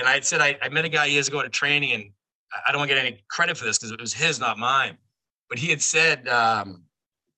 [0.00, 2.04] And I said I, I met a guy years ago at a training, and
[2.66, 4.96] I don't want to get any credit for this because it was his, not mine.
[5.48, 6.84] But he had said, um,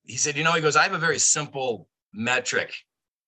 [0.04, 2.72] he said, you know, he goes, I have a very simple metric.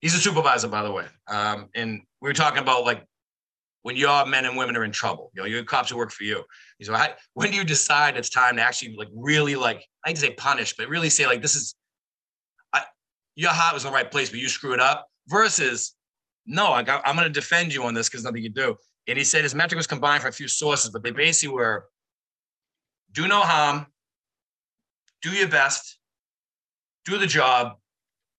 [0.00, 1.06] He's a supervisor, by the way.
[1.28, 3.04] Um, and we were talking about like
[3.82, 6.24] when your men and women are in trouble, you know, your cops who work for
[6.24, 6.42] you.
[6.78, 10.14] He's like, when do you decide it's time to actually like really like, I hate
[10.16, 11.74] to say punish, but really say like, this is,
[12.72, 12.82] I,
[13.35, 15.94] your heart was in the right place, but you screw it up versus,
[16.46, 18.77] no, I I'm going to defend you on this because nothing you do.
[19.06, 21.86] And he said his metric was combined from a few sources, but they basically were
[23.12, 23.86] do no harm,
[25.22, 25.98] do your best,
[27.04, 27.76] do the job,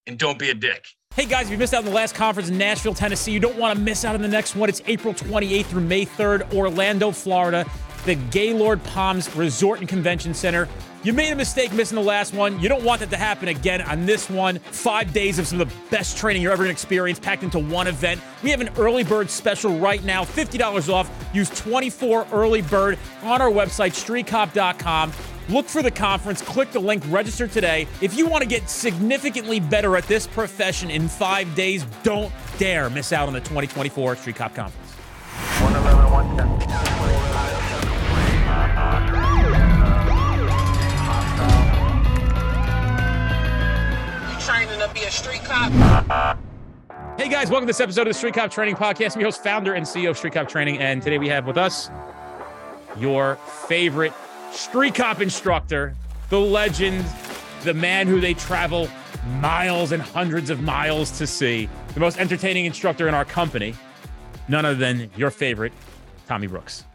[0.07, 0.85] and don't be a dick.
[1.15, 3.57] Hey guys, if you missed out on the last conference in Nashville, Tennessee, you don't
[3.57, 4.67] want to miss out on the next one.
[4.67, 7.65] It's April 28th through May 3rd, Orlando, Florida,
[8.05, 10.67] the Gaylord Palms Resort and Convention Center.
[11.05, 12.59] You made a mistake missing the last one.
[12.59, 14.57] You don't want that to happen again on this one.
[14.57, 17.59] Five days of some of the best training you're ever going to experience packed into
[17.59, 18.19] one event.
[18.41, 21.07] We have an early bird special right now, $50 off.
[21.31, 25.13] Use 24 early bird on our website, streetcop.com.
[25.47, 27.85] Look for the conference, click the link, register today.
[28.01, 32.90] If you want to get significantly better at this profession in five days, don't dare
[32.90, 34.91] miss out on the 2024 Street Cop Conference.
[35.62, 37.34] 111, 110.
[44.96, 46.40] Be a street cop.
[47.18, 49.13] Hey guys, welcome to this episode of the Street Cop Training Podcast.
[49.13, 51.57] I'm your host, founder, and CEO of Street Cop Training, and today we have with
[51.57, 51.90] us
[52.98, 53.35] your
[53.68, 54.13] favorite
[54.54, 55.93] street cop instructor,
[56.29, 57.05] the legend,
[57.63, 58.87] the man who they travel
[59.41, 63.76] miles and hundreds of miles to see, the most entertaining instructor in our company,
[64.47, 65.74] none other than your favorite,
[66.25, 66.85] Tommy Brooks.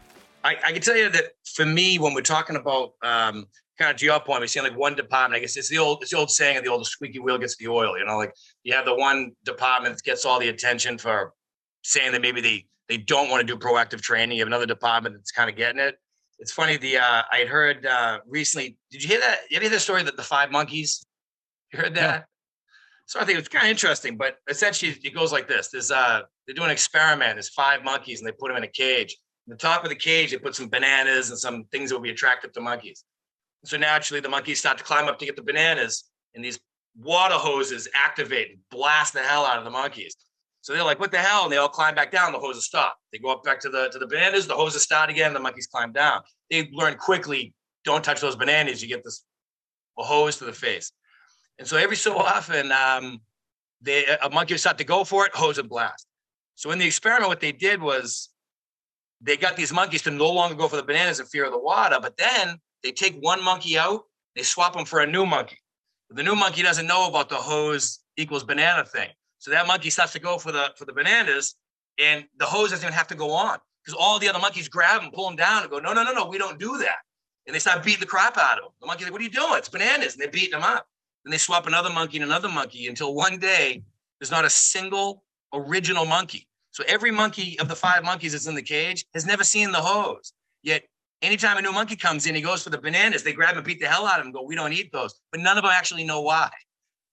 [0.43, 3.45] I, I can tell you that for me, when we're talking about um,
[3.81, 5.37] kind of to your point, we're seeing like one department.
[5.37, 7.57] I guess it's the old, it's the old saying of the old squeaky wheel gets
[7.57, 7.97] the oil.
[7.97, 11.33] You know, like you have the one department that gets all the attention for
[11.83, 14.37] saying that maybe they they don't want to do proactive training.
[14.37, 15.95] You have another department that's kind of getting it
[16.41, 16.75] it's funny.
[16.75, 18.75] The uh, I had heard uh, recently.
[18.89, 19.41] Did you hear that?
[19.49, 21.05] You hear the story that the five monkeys?
[21.71, 22.01] You heard that?
[22.01, 22.23] Yeah.
[23.05, 24.17] So I think it's kind of interesting.
[24.17, 27.35] But essentially, it goes like this: There's uh, they're doing an experiment.
[27.35, 29.15] There's five monkeys, and they put them in a cage.
[29.47, 32.01] In the top of the cage, they put some bananas and some things that will
[32.01, 33.05] be attractive to monkeys.
[33.63, 36.59] So naturally, the monkeys start to climb up to get the bananas, and these
[36.99, 40.15] water hoses activate and blast the hell out of the monkeys.
[40.61, 41.43] So they're like, what the hell?
[41.43, 42.31] And they all climb back down.
[42.31, 42.97] The hoses stop.
[43.11, 44.47] They go up back to the to the bananas.
[44.47, 45.33] The hoses start again.
[45.33, 46.21] The monkeys climb down.
[46.49, 48.81] They learn quickly, don't touch those bananas.
[48.81, 49.23] You get this
[49.97, 50.91] a hose to the face.
[51.59, 53.21] And so every so often, um,
[53.81, 56.05] they a monkey will start to go for it, hose and blast.
[56.55, 58.29] So in the experiment, what they did was
[59.19, 61.59] they got these monkeys to no longer go for the bananas in fear of the
[61.59, 64.03] water, but then they take one monkey out,
[64.35, 65.57] they swap them for a new monkey.
[66.09, 69.09] But the new monkey doesn't know about the hose equals banana thing.
[69.39, 71.55] So that monkey starts to go for the for the bananas,
[71.97, 75.01] and the hose doesn't even have to go on because all the other monkeys grab
[75.01, 76.97] him, pull him down, and go, no, no, no, no, we don't do that.
[77.47, 78.71] And they start beating the crap out of him.
[78.81, 79.55] The monkey's like, what are you doing?
[79.55, 80.85] It's bananas, and they're beating him up.
[81.23, 83.83] Then they swap another monkey and another monkey until one day
[84.19, 86.47] there's not a single original monkey.
[86.71, 89.81] So every monkey of the five monkeys that's in the cage has never seen the
[89.81, 90.33] hose.
[90.63, 90.83] Yet
[91.21, 93.23] anytime a new monkey comes in, he goes for the bananas.
[93.23, 94.31] They grab and beat the hell out of him.
[94.31, 95.19] go, we don't eat those.
[95.31, 96.49] But none of them actually know why.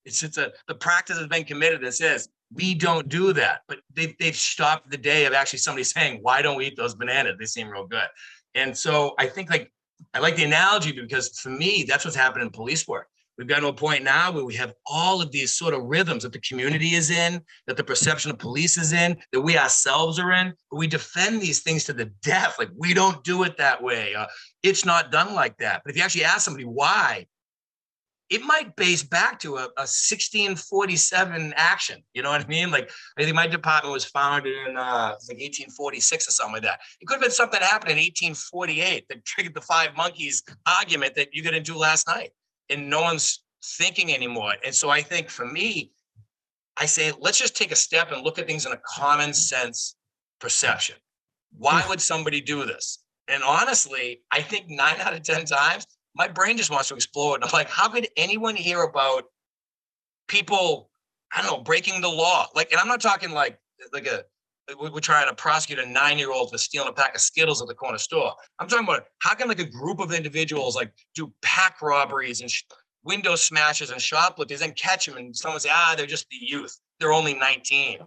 [0.04, 3.60] It's just a the practice has been committed that says we don't do that.
[3.68, 6.94] But they've they've stopped the day of actually somebody saying, why don't we eat those
[6.94, 7.36] bananas?
[7.38, 8.08] They seem real good.
[8.54, 9.70] And so I think like
[10.14, 13.08] I like the analogy because for me, that's what's happening in police work.
[13.38, 16.24] We've gotten to a point now where we have all of these sort of rhythms
[16.24, 20.18] that the community is in, that the perception of police is in, that we ourselves
[20.18, 20.52] are in.
[20.70, 22.56] But we defend these things to the death.
[22.58, 24.14] Like we don't do it that way.
[24.14, 24.26] Uh,
[24.64, 25.82] it's not done like that.
[25.84, 27.26] But if you actually ask somebody why,
[28.28, 32.02] it might base back to a, a 1647 action.
[32.12, 32.70] You know what I mean?
[32.70, 36.80] Like I think my department was founded in uh, like 1846 or something like that.
[37.00, 41.14] It could have been something that happened in 1848 that triggered the five monkeys argument
[41.14, 42.32] that you got into last night,
[42.70, 44.54] and no one's thinking anymore.
[44.64, 45.92] And so I think for me,
[46.76, 49.96] I say let's just take a step and look at things in a common sense
[50.40, 50.96] perception.
[51.56, 53.02] Why would somebody do this?
[53.26, 57.36] And honestly, I think nine out of ten times my brain just wants to explode.
[57.36, 59.24] And I'm like, how could anyone hear about
[60.26, 60.90] people,
[61.32, 62.46] I don't know, breaking the law?
[62.54, 63.58] Like, and I'm not talking like
[63.92, 64.24] like a
[64.76, 67.98] we're trying to prosecute a nine-year-old for stealing a pack of Skittles at the corner
[67.98, 68.32] store.
[68.58, 72.50] I'm talking about how can like a group of individuals like do pack robberies and
[72.50, 72.64] sh-
[73.04, 76.78] window smashes and shoplifters and catch them and someone say, ah, they're just the youth.
[77.00, 77.98] They're only 19.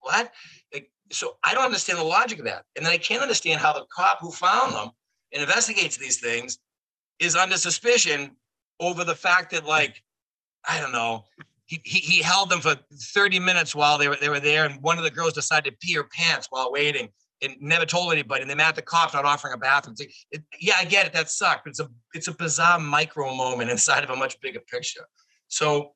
[0.00, 0.32] what?
[0.72, 2.64] Like, so I don't understand the logic of that.
[2.76, 4.90] And then I can't understand how the cop who found them
[5.32, 6.58] and investigates these things
[7.18, 8.36] is under suspicion
[8.80, 10.02] over the fact that like
[10.66, 11.24] I don't know
[11.66, 14.82] he, he, he held them for 30 minutes while they were they were there and
[14.82, 17.08] one of the girls decided to pee her pants while waiting
[17.42, 18.42] and never told anybody.
[18.42, 19.96] And they mad at the cops not offering a bathroom.
[20.30, 21.12] It, yeah, I get it.
[21.12, 21.64] That sucked.
[21.64, 25.06] But it's a it's a bizarre micro moment inside of a much bigger picture.
[25.48, 25.92] So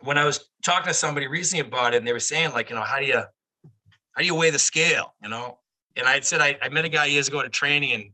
[0.00, 2.76] when I was talking to somebody recently about it, and they were saying like, you
[2.76, 5.14] know, how do you how do you weigh the scale?
[5.22, 5.58] You know,
[5.96, 8.04] and I said I, I met a guy years ago at a training, and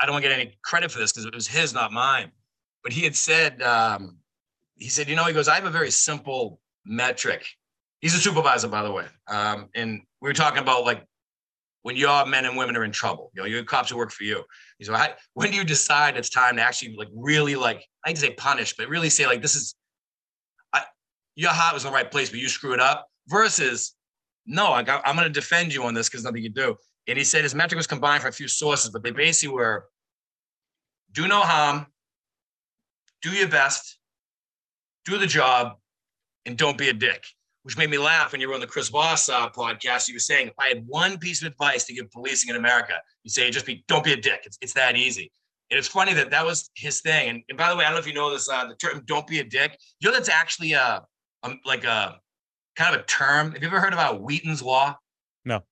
[0.00, 2.30] I don't want to get any credit for this because it was his, not mine.
[2.82, 4.18] But he had said, um,
[4.76, 7.46] he said, you know, he goes, I have a very simple metric.
[8.00, 9.06] He's a supervisor, by the way.
[9.28, 11.04] Um, and we were talking about like
[11.82, 14.24] when your men and women are in trouble, you know, your cops who work for
[14.24, 14.42] you.
[14.78, 18.14] He's like, when do you decide it's time to actually like really like, I hate
[18.16, 19.74] to say punish, but really say like, this is,
[20.72, 20.82] I,
[21.34, 23.94] your heart was in the right place, but you screw it up versus,
[24.46, 26.74] no, I got, I'm going to defend you on this because nothing you do.
[27.06, 29.86] And he said his metric was combined from a few sources, but they basically were
[31.12, 31.86] do no harm,
[33.22, 33.98] do your best,
[35.04, 35.76] do the job,
[36.46, 37.24] and don't be a dick.
[37.62, 40.06] Which made me laugh when you were on the Chris Voss uh, podcast.
[40.06, 42.92] You were saying, if I had one piece of advice to give policing in America,
[43.22, 44.42] you say, just be, don't be a dick.
[44.44, 45.32] It's, it's that easy.
[45.70, 47.30] And it's funny that that was his thing.
[47.30, 49.02] And, and by the way, I don't know if you know this, uh, the term
[49.06, 51.02] "don't be a dick." You know that's actually a,
[51.42, 52.20] a like a
[52.76, 53.52] kind of a term.
[53.52, 54.96] Have you ever heard about Wheaton's law?
[55.44, 55.62] No.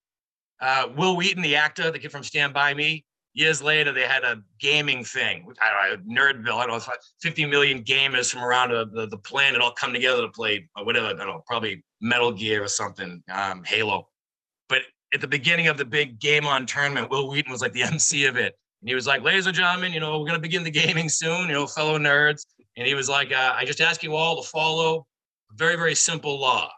[0.60, 4.24] Uh, Wil Wheaton, the actor, the kid from Stand By Me, years later, they had
[4.24, 5.46] a gaming thing.
[5.60, 6.58] I don't know, Nerdville.
[6.58, 10.28] I don't know, 50 million gamers from around the, the planet all come together to
[10.28, 11.06] play uh, whatever.
[11.06, 14.08] I don't know, probably Metal Gear or something, um, Halo.
[14.68, 14.82] But
[15.14, 18.26] at the beginning of the big game on tournament, Wil Wheaton was like the MC
[18.26, 18.54] of it.
[18.80, 21.08] And he was like, ladies and gentlemen, you know, we're going to begin the gaming
[21.08, 22.46] soon, you know, fellow nerds.
[22.76, 25.06] And he was like, uh, I just ask you all to follow
[25.50, 26.70] a very, very simple law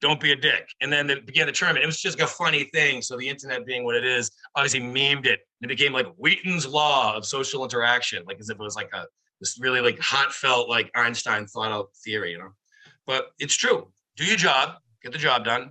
[0.00, 0.68] don't be a dick.
[0.80, 1.82] And then they began the tournament.
[1.82, 3.00] It was just a funny thing.
[3.02, 5.40] So the internet being what it is, obviously memed it.
[5.60, 8.90] And it became like Wheaton's law of social interaction, like as if it was like
[8.92, 9.06] a
[9.40, 12.50] this really like heartfelt, like Einstein thought out theory, you know.
[13.06, 13.92] But it's true.
[14.16, 15.70] Do your job, get the job done.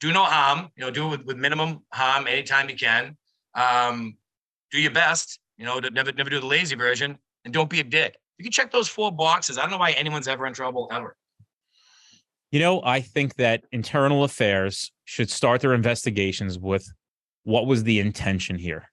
[0.00, 3.16] Do no harm, you know, do it with, with minimum harm anytime you can.
[3.54, 4.16] Um,
[4.70, 7.84] do your best, you know, never never do the lazy version, and don't be a
[7.84, 8.16] dick.
[8.38, 9.58] You can check those four boxes.
[9.58, 11.16] I don't know why anyone's ever in trouble ever.
[12.54, 16.88] You know, I think that internal affairs should start their investigations with
[17.42, 18.92] what was the intention here.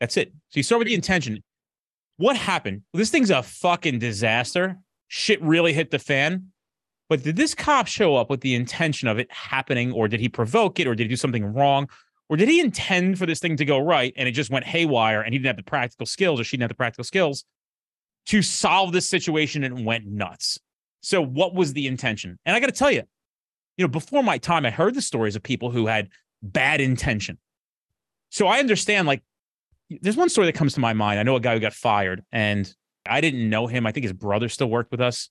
[0.00, 0.34] That's it.
[0.50, 1.42] So you start with the intention.
[2.18, 2.82] What happened?
[2.92, 4.76] This thing's a fucking disaster.
[5.08, 6.48] Shit really hit the fan.
[7.08, 10.28] But did this cop show up with the intention of it happening, or did he
[10.28, 11.88] provoke it, or did he do something wrong,
[12.28, 15.22] or did he intend for this thing to go right and it just went haywire
[15.22, 17.46] and he didn't have the practical skills or she didn't have the practical skills
[18.26, 20.58] to solve this situation and went nuts?
[21.00, 22.38] So, what was the intention?
[22.44, 23.02] And I got to tell you,
[23.76, 26.08] you know, before my time, I heard the stories of people who had
[26.42, 27.38] bad intention.
[28.30, 29.22] So I understand, like,
[29.88, 31.20] there's one story that comes to my mind.
[31.20, 32.70] I know a guy who got fired, and
[33.06, 33.86] I didn't know him.
[33.86, 35.30] I think his brother still worked with us.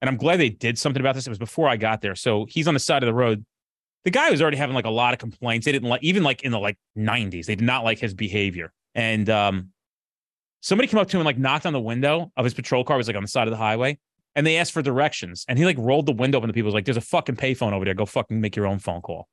[0.00, 1.26] And I'm glad they did something about this.
[1.26, 2.14] It was before I got there.
[2.14, 3.44] So he's on the side of the road.
[4.04, 5.64] The guy was already having like a lot of complaints.
[5.64, 8.72] They didn't like, even like in the like 90s, they did not like his behavior.
[8.96, 9.68] And um,
[10.60, 12.96] somebody came up to him and like knocked on the window of his patrol car,
[12.96, 13.98] it was like on the side of the highway
[14.34, 15.44] and they asked for directions.
[15.48, 16.66] And he like rolled the window open to people.
[16.66, 17.94] Was like, "There's a fucking payphone over there.
[17.94, 19.28] Go fucking make your own phone call.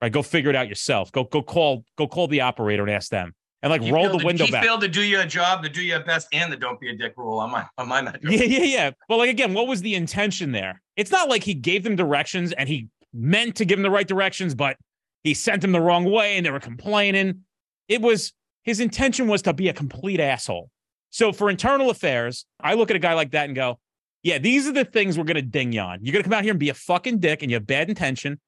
[0.00, 0.12] Right?
[0.12, 1.12] Go figure it out yourself.
[1.12, 4.24] Go go call go call the operator and ask them." And like roll the to,
[4.24, 4.62] window he back.
[4.62, 6.96] He failed to do your job, to do your best, and the don't be a
[6.96, 8.22] dick rule on my on my metric.
[8.24, 8.90] Yeah, yeah, yeah.
[9.08, 10.80] But like again, what was the intention there?
[10.96, 14.08] It's not like he gave them directions and he meant to give them the right
[14.08, 14.76] directions, but
[15.24, 17.44] he sent them the wrong way and they were complaining.
[17.88, 18.32] It was
[18.62, 20.70] his intention was to be a complete asshole.
[21.10, 23.78] So for internal affairs, I look at a guy like that and go,
[24.22, 26.00] yeah, these are the things we're to ding you on.
[26.02, 28.38] You're to come out here and be a fucking dick and you have bad intention.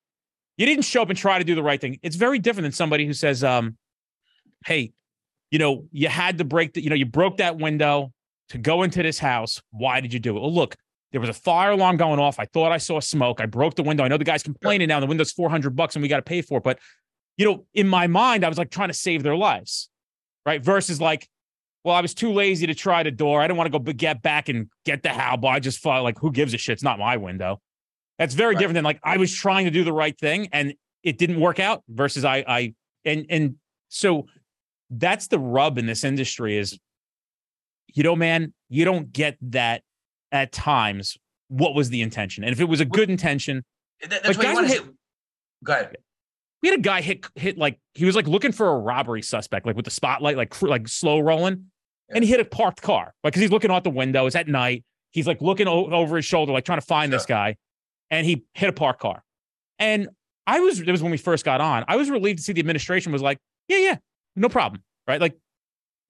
[0.59, 1.99] You didn't show up and try to do the right thing.
[2.03, 3.77] It's very different than somebody who says, um,
[4.67, 4.93] hey,
[5.51, 8.13] you know, you had to break the, you know, you broke that window
[8.51, 9.63] to go into this house.
[9.71, 10.41] Why did you do it?
[10.41, 10.77] Well, look,
[11.11, 12.39] there was a fire alarm going off.
[12.39, 13.41] I thought I saw smoke.
[13.41, 14.05] I broke the window.
[14.05, 15.01] I know the guy's complaining now.
[15.01, 16.65] The window's 400 bucks and we got to pay for it.
[16.65, 16.79] But,
[17.37, 19.89] you know, in my mind, I was like trying to save their lives,
[20.45, 20.63] right?
[20.63, 21.29] Versus like,
[21.85, 23.41] well, I was too lazy to try the door.
[23.41, 26.05] I didn't want to go get back and get the how, but I just felt
[26.05, 26.75] like, who gives a shit?
[26.75, 27.61] It's not my window.
[28.19, 28.61] That's very right.
[28.61, 31.59] different than like I was trying to do the right thing and it didn't work
[31.59, 32.75] out versus I, I,
[33.05, 33.57] and, and
[33.89, 34.27] so
[34.91, 36.79] that's the rub in this industry is,
[37.93, 39.83] you know, man, you don't get that
[40.31, 41.17] at times.
[41.49, 42.45] What was the intention?
[42.45, 43.65] And if it was a good intention,
[44.09, 44.85] that, that's what you want to hit.
[45.65, 45.97] Go ahead
[46.63, 49.67] we had a guy hit hit like he was like looking for a robbery suspect,
[49.67, 51.72] like with the spotlight, like like slow rolling,
[52.13, 52.17] yeah.
[52.17, 54.27] and he hit a parked car, like because he's looking out the window.
[54.27, 54.85] It's at night.
[55.11, 57.19] He's like looking o- over his shoulder, like trying to find sure.
[57.19, 57.57] this guy,
[58.11, 59.23] and he hit a parked car.
[59.79, 60.09] And
[60.47, 61.85] I was it was when we first got on.
[61.89, 63.39] I was relieved to see the administration was like,
[63.69, 63.97] yeah, yeah,
[64.37, 65.21] no problem, right?
[65.21, 65.37] Like,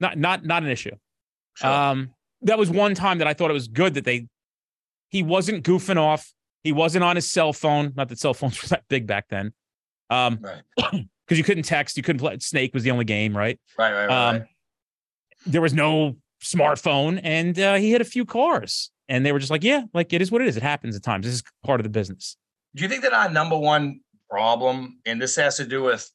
[0.00, 0.94] not not not an issue.
[1.54, 1.70] Sure.
[1.70, 2.10] Um,
[2.42, 4.26] that was one time that I thought it was good that they
[5.10, 6.32] he wasn't goofing off.
[6.64, 7.92] He wasn't on his cell phone.
[7.96, 9.52] Not that cell phones were that big back then.
[10.10, 11.06] Um, right.
[11.32, 12.36] because you couldn't text, you couldn't play.
[12.40, 13.58] Snake was the only game, right?
[13.78, 14.28] Right, right, right.
[14.28, 14.48] Um, right.
[15.46, 19.50] There was no smartphone, and uh, he hit a few cars, and they were just
[19.50, 20.56] like, "Yeah, like it is what it is.
[20.56, 21.26] It happens at times.
[21.26, 22.36] This is part of the business."
[22.74, 26.10] Do you think that our number one problem, and this has to do with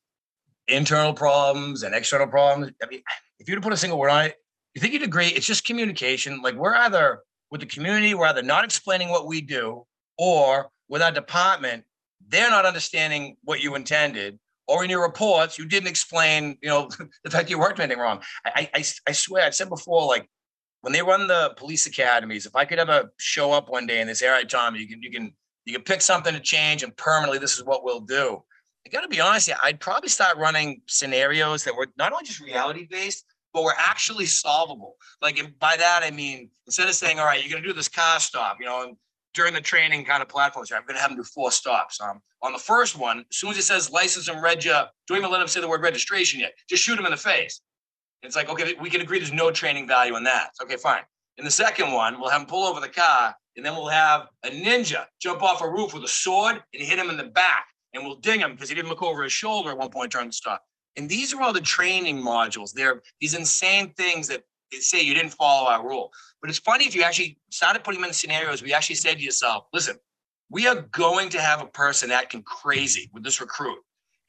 [0.67, 2.71] internal problems and external problems?
[2.81, 3.01] I mean,
[3.39, 4.35] if you were to put a single word on it,
[4.73, 5.27] you think you'd agree?
[5.27, 6.41] It's just communication.
[6.41, 7.19] Like we're either
[7.51, 9.85] with the community, we're either not explaining what we do,
[10.17, 11.83] or with our department,
[12.27, 16.89] they're not understanding what you intended, or in your reports, you didn't explain, you know,
[17.23, 18.21] the fact you weren't doing anything wrong.
[18.45, 20.29] I, I, I swear, I've said before, like
[20.81, 24.09] when they run the police academies, if I could ever show up one day and
[24.09, 25.33] they say, "All right, Tom, you can, you can,
[25.65, 28.43] you can pick something to change, and permanently, this is what we'll do."
[28.85, 32.23] I got to be honest, yeah, I'd probably start running scenarios that were not only
[32.23, 34.95] just reality based, but were actually solvable.
[35.21, 38.19] Like by that I mean instead of saying, "All right, you're to do this car
[38.19, 38.97] stop," you know, and
[39.37, 42.01] during the training kind of platforms, I'm going to have them do four stops.
[42.01, 45.29] Um, on the first one, as soon as it says license and reg, don't even
[45.29, 46.53] let them say the word registration yet.
[46.67, 47.61] Just shoot them in the face.
[48.23, 50.49] It's like, okay, we can agree there's no training value in that.
[50.63, 51.03] Okay, fine.
[51.37, 54.27] In the second one, we'll have him pull over the car, and then we'll have
[54.43, 57.67] a ninja jump off a roof with a sword and hit him in the back,
[57.93, 60.29] and we'll ding him because he didn't look over his shoulder at one point during
[60.29, 60.63] the stop.
[60.95, 62.73] And these are all the training modules.
[62.73, 64.41] They're these insane things that
[64.79, 66.11] say you didn't follow our rule.
[66.41, 69.23] But it's funny if you actually started putting them in scenarios we actually said to
[69.23, 69.97] yourself, listen,
[70.49, 73.79] we are going to have a person acting crazy with this recruit.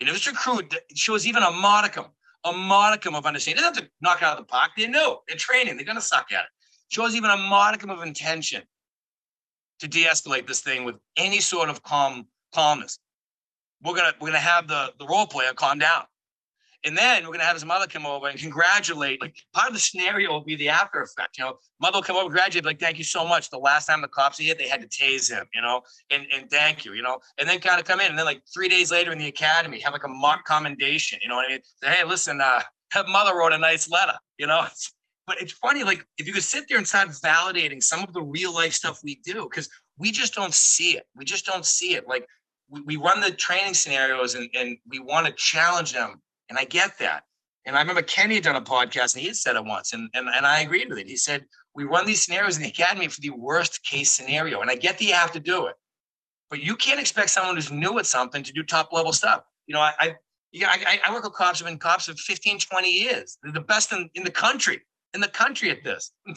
[0.00, 2.06] And if this recruit shows even a modicum,
[2.44, 4.70] a modicum of understanding, they don't have to knock out of the park.
[4.76, 6.50] They know they're training, they're gonna suck at it.
[6.88, 8.62] Shows even a modicum of intention
[9.80, 12.98] to de-escalate this thing with any sort of calm calmness.
[13.82, 16.04] We're gonna we're gonna have the the role player calm down.
[16.84, 19.20] And then we're gonna have his mother come over and congratulate.
[19.20, 21.36] Like part of the scenario will be the after effect.
[21.36, 23.50] You know, mother will come over, congratulate, like, thank you so much.
[23.50, 26.48] The last time the cops hit, they had to tase him, you know, and, and
[26.50, 28.10] thank you, you know, and then kind of come in.
[28.10, 31.28] And then like three days later in the academy, have like a mock commendation, you
[31.28, 31.60] know what I mean?
[31.82, 32.60] Say, hey, listen, uh,
[33.08, 34.64] mother wrote a nice letter, you know.
[35.26, 38.22] but it's funny, like if you could sit there and start validating some of the
[38.22, 39.68] real life stuff we do, because
[39.98, 41.04] we just don't see it.
[41.16, 42.06] We just don't see it.
[42.06, 42.24] Like
[42.68, 46.64] we, we run the training scenarios and, and we want to challenge them and I
[46.64, 47.24] get that.
[47.66, 50.08] And I remember Kenny had done a podcast and he had said it once, and,
[50.14, 51.08] and, and I agreed with it.
[51.08, 54.60] He said, We run these scenarios in the academy for the worst case scenario.
[54.60, 55.74] And I get that you have to do it,
[56.48, 59.42] but you can't expect someone who's new at something to do top level stuff.
[59.66, 60.16] You know, I, I
[60.52, 63.38] yeah, I, I work with cops, I've been cops for 15, 20 years.
[63.42, 64.80] They're the best in, in the country,
[65.12, 66.12] in the country at this.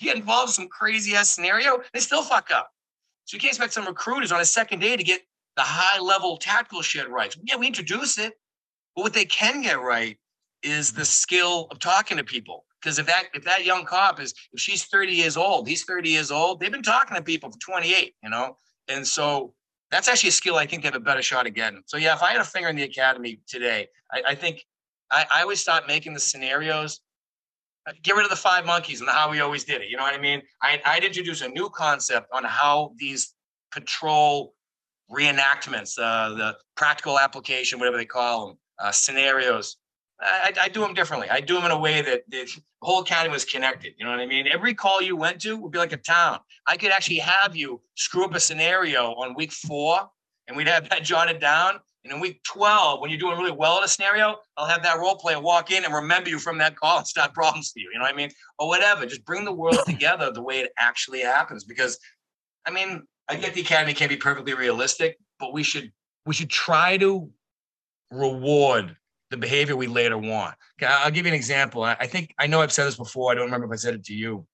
[0.00, 2.70] You get involved in some crazy ass scenario, they still fuck up.
[3.26, 5.20] So you can't expect some recruiters on a second day to get
[5.54, 7.32] the high level tactical shit right.
[7.44, 8.32] Yeah, we introduce it,
[8.94, 10.18] but what they can get right
[10.62, 12.64] is the skill of talking to people.
[12.80, 16.08] Because if that if that young cop is if she's 30 years old, he's 30
[16.08, 18.56] years old, they've been talking to people for 28, you know?
[18.88, 19.54] And so
[19.90, 21.82] that's actually a skill I think they have a better shot at getting.
[21.86, 24.64] So yeah, if I had a finger in the academy today, I, I think
[25.10, 27.00] I, I would start making the scenarios.
[27.86, 29.88] Uh, get rid of the five monkeys and how we always did it.
[29.88, 30.40] You know what I mean?
[30.62, 33.34] I, I'd introduce a new concept on how these
[33.72, 34.54] patrol
[35.10, 39.76] reenactments, uh, the practical application, whatever they call them, uh, scenarios.
[40.20, 41.28] I, I, do them differently.
[41.30, 42.48] I do them in a way that the
[42.80, 43.94] whole academy was connected.
[43.98, 44.46] You know what I mean?
[44.46, 46.38] Every call you went to would be like a town.
[46.66, 50.08] I could actually have you screw up a scenario on week four,
[50.46, 51.80] and we'd have that jotted down.
[52.04, 54.98] And in week 12, when you're doing really well in a scenario, I'll have that
[54.98, 57.90] role player walk in and remember you from that call and start problems for you.
[57.92, 58.30] You know what I mean?
[58.58, 59.06] Or whatever.
[59.06, 61.62] Just bring the world together the way it actually happens.
[61.62, 61.98] Because,
[62.66, 65.92] I mean, I get the academy can't be perfectly realistic, but we should
[66.26, 67.30] we should try to
[68.12, 68.96] reward
[69.30, 70.54] the behavior we later want.
[70.80, 71.82] Okay, I'll give you an example.
[71.82, 73.32] I think I know I've said this before.
[73.32, 74.46] I don't remember if I said it to you.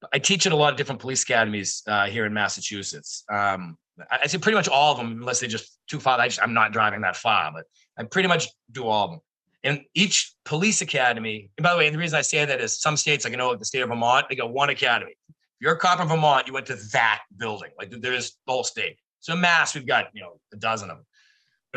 [0.00, 3.24] But I teach at a lot of different police academies uh, here in Massachusetts.
[3.30, 3.76] Um,
[4.10, 6.18] I, I say pretty much all of them, unless they're just too far.
[6.18, 7.64] I just, I'm not driving that far, but
[7.98, 9.20] I pretty much do all of them.
[9.64, 12.80] And each police academy, and by the way, and the reason I say that is
[12.80, 15.16] some states, like I know, like the state of Vermont, they got one academy.
[15.28, 17.70] If you're a cop in Vermont, you went to that building.
[17.76, 18.96] Like there's the whole state.
[19.18, 21.06] So Mass, we've got you know a dozen of them.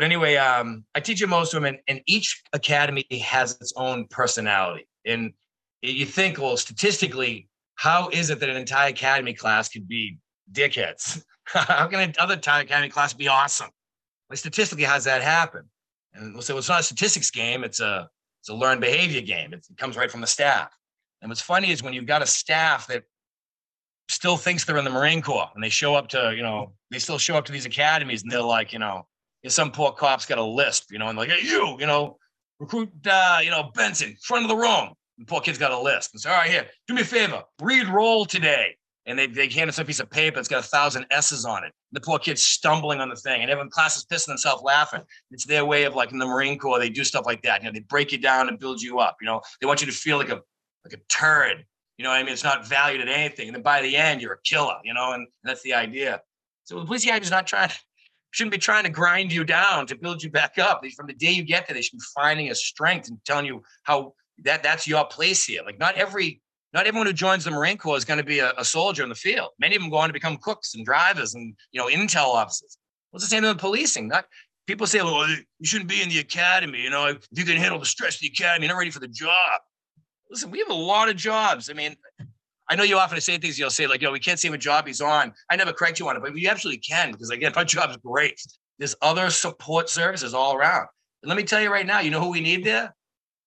[0.02, 4.88] But anyway, um, I teach at most them, and, each academy has its own personality.
[5.06, 5.32] And
[5.80, 10.18] you think, well, statistically, how is it that an entire academy class could be
[10.50, 11.22] dickheads?
[11.44, 13.70] how can another entire academy class be awesome?
[14.28, 15.70] Like statistically, how does that happen?
[16.14, 19.20] And we'll say, well, it's not a statistics game; it's a it's a learned behavior
[19.20, 19.52] game.
[19.52, 20.76] It comes right from the staff.
[21.20, 23.04] And what's funny is when you've got a staff that
[24.08, 26.98] still thinks they're in the Marine Corps and they show up to, you know, they
[26.98, 29.06] still show up to these academies and they're like, you know,
[29.50, 32.16] some poor cop's got a lisp, you know, and like, hey, you, you know,
[32.60, 34.90] recruit, uh, you know, Benson, front of the room.
[35.18, 36.12] The poor kid's got a lisp.
[36.14, 38.76] And say, all right, here, do me a favor, read roll today.
[39.06, 40.38] and they, they hand us a piece of paper.
[40.38, 41.72] It's got a thousand S's on it.
[41.92, 45.02] The poor kid's stumbling on the thing, and everyone in class is pissing themselves laughing.
[45.30, 47.62] It's their way of like in the Marine Corps, they do stuff like that.
[47.62, 49.16] You know, they break you down and build you up.
[49.20, 50.40] You know, they want you to feel like a
[50.84, 51.64] like a turd.
[51.98, 52.32] You know what I mean?
[52.32, 53.48] It's not valued at anything.
[53.48, 56.20] And then by the end, you're a killer, you know, and that's the idea.
[56.64, 57.70] So the police academy is not trying
[58.32, 60.82] shouldn't be trying to grind you down to build you back up.
[60.96, 63.62] From the day you get there, they should be finding a strength and telling you
[63.84, 65.62] how that that's your place here.
[65.64, 66.40] Like not every
[66.72, 69.10] not everyone who joins the Marine Corps is going to be a, a, soldier in
[69.10, 69.50] the field.
[69.58, 72.78] Many of them go on to become cooks and drivers and you know intel officers.
[73.10, 74.08] What's the same with policing?
[74.08, 74.24] Not
[74.66, 76.80] people say, well, you shouldn't be in the academy.
[76.80, 79.00] You know, if you can handle the stress of the academy, you're not ready for
[79.00, 79.60] the job.
[80.30, 81.68] Listen, we have a lot of jobs.
[81.68, 81.94] I mean,
[82.68, 83.58] I know you often say things.
[83.58, 85.32] You'll say like, you know, we can't see what job he's on.
[85.50, 88.40] I never correct you on it, but you absolutely can because again, my job's great.
[88.78, 90.86] There's other support services all around.
[91.22, 92.94] And let me tell you right now, you know who we need there?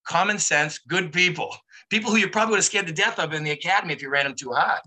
[0.07, 1.55] Common sense, good people
[1.89, 4.09] people who you probably would have scared to death of in the academy if you
[4.09, 4.81] ran them too hard.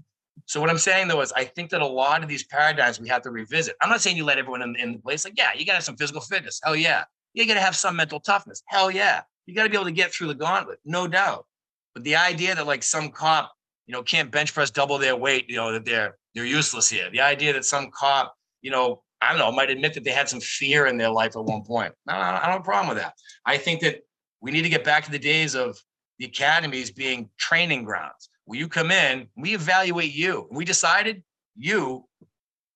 [0.47, 3.09] So what I'm saying though is I think that a lot of these paradigms we
[3.09, 3.77] have to revisit.
[3.83, 5.25] I'm not saying you let everyone in, in the place.
[5.25, 6.61] Like, yeah, you gotta have some physical fitness.
[6.63, 7.05] Hell yeah.
[7.35, 8.63] You gotta have some mental toughness.
[8.67, 9.23] Hell yeah.
[9.47, 11.47] You gotta be able to get through the gauntlet, no doubt.
[11.95, 13.53] But the idea that like some cop,
[13.89, 17.11] you know, can't bench press double their weight, you know, that they're they're useless here.
[17.11, 20.29] The idea that some cop, you know, I don't know, might admit that they had
[20.29, 21.95] some fear in their life at one point.
[22.07, 23.15] No, I don't have a problem with that.
[23.47, 24.03] I think that
[24.41, 25.77] we need to get back to the days of
[26.19, 30.49] the academies being training grounds where you come in, we evaluate you.
[30.51, 31.23] We decided
[31.57, 32.05] you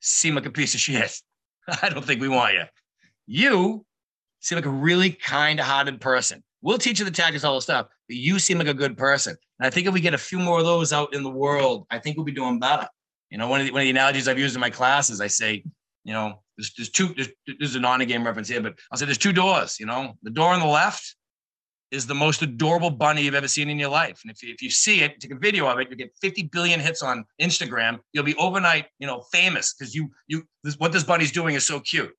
[0.01, 1.21] seem like a piece of shit.
[1.83, 2.65] I don't think we want you.
[3.27, 3.85] You
[4.41, 6.43] seem like a really kind hearted person.
[6.63, 9.37] We'll teach you the tactics, all the stuff, you seem like a good person.
[9.59, 11.87] And I think if we get a few more of those out in the world,
[11.91, 12.89] I think we'll be doing better.
[13.31, 15.27] You know, one of the, one of the analogies I've used in my classes, I
[15.27, 15.65] say,
[16.05, 17.29] you know, there's, there's two, there's,
[17.59, 20.53] there's a non-game reference here, but I'll say there's two doors, you know, the door
[20.53, 21.17] on the left
[21.93, 24.21] is the most adorable bunny you've ever seen in your life.
[24.25, 26.45] And if you, if you see it, take a video of it, you get 50
[26.45, 28.01] billion hits on Instagram.
[28.13, 31.65] You'll be overnight, you know, famous because you you this, what this bunny's doing is
[31.65, 32.11] so cute.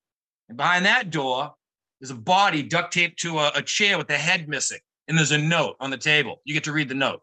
[0.48, 1.52] And behind that door,
[2.00, 5.32] there's a body duct taped to a, a chair with the head missing, and there's
[5.32, 6.40] a note on the table.
[6.44, 7.22] You get to read the note.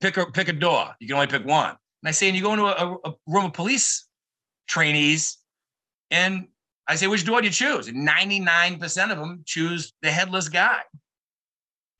[0.00, 0.94] Pick a pick a door.
[1.00, 1.70] You can only pick one.
[1.70, 4.06] And I say, and you go into a, a room of police
[4.68, 5.38] trainees,
[6.10, 6.46] and
[6.86, 7.88] I say, which door do you choose?
[7.88, 10.80] And 99% of them choose the headless guy.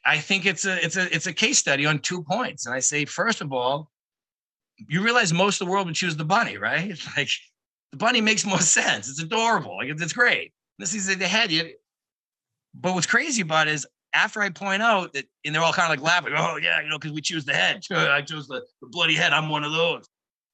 [0.04, 2.66] I think it's a it's a it's a case study on two points.
[2.66, 3.90] And I say, first of all,
[4.88, 6.90] you realize most of the world would choose the bunny, right?
[6.90, 7.28] It's like
[7.90, 9.10] the bunny makes more sense.
[9.10, 9.76] It's adorable.
[9.76, 10.52] Like it's, great.
[10.78, 11.50] This is the head.
[11.50, 11.72] You,
[12.74, 15.92] but what's crazy about it is after I point out that, and they're all kind
[15.92, 17.82] of like laughing, oh yeah, you know, because we choose the head.
[17.90, 19.32] I chose the, the bloody head.
[19.32, 20.08] I'm one of those.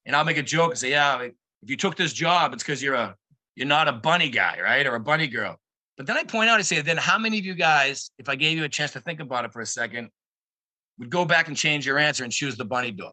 [0.05, 2.81] And I'll make a joke and say, yeah, if you took this job, it's because
[2.81, 3.15] you're a
[3.55, 4.85] you're not a bunny guy, right?
[4.85, 5.57] Or a bunny girl.
[5.97, 8.35] But then I point out, I say, then how many of you guys, if I
[8.35, 10.09] gave you a chance to think about it for a second,
[10.99, 13.11] would go back and change your answer and choose the bunny door?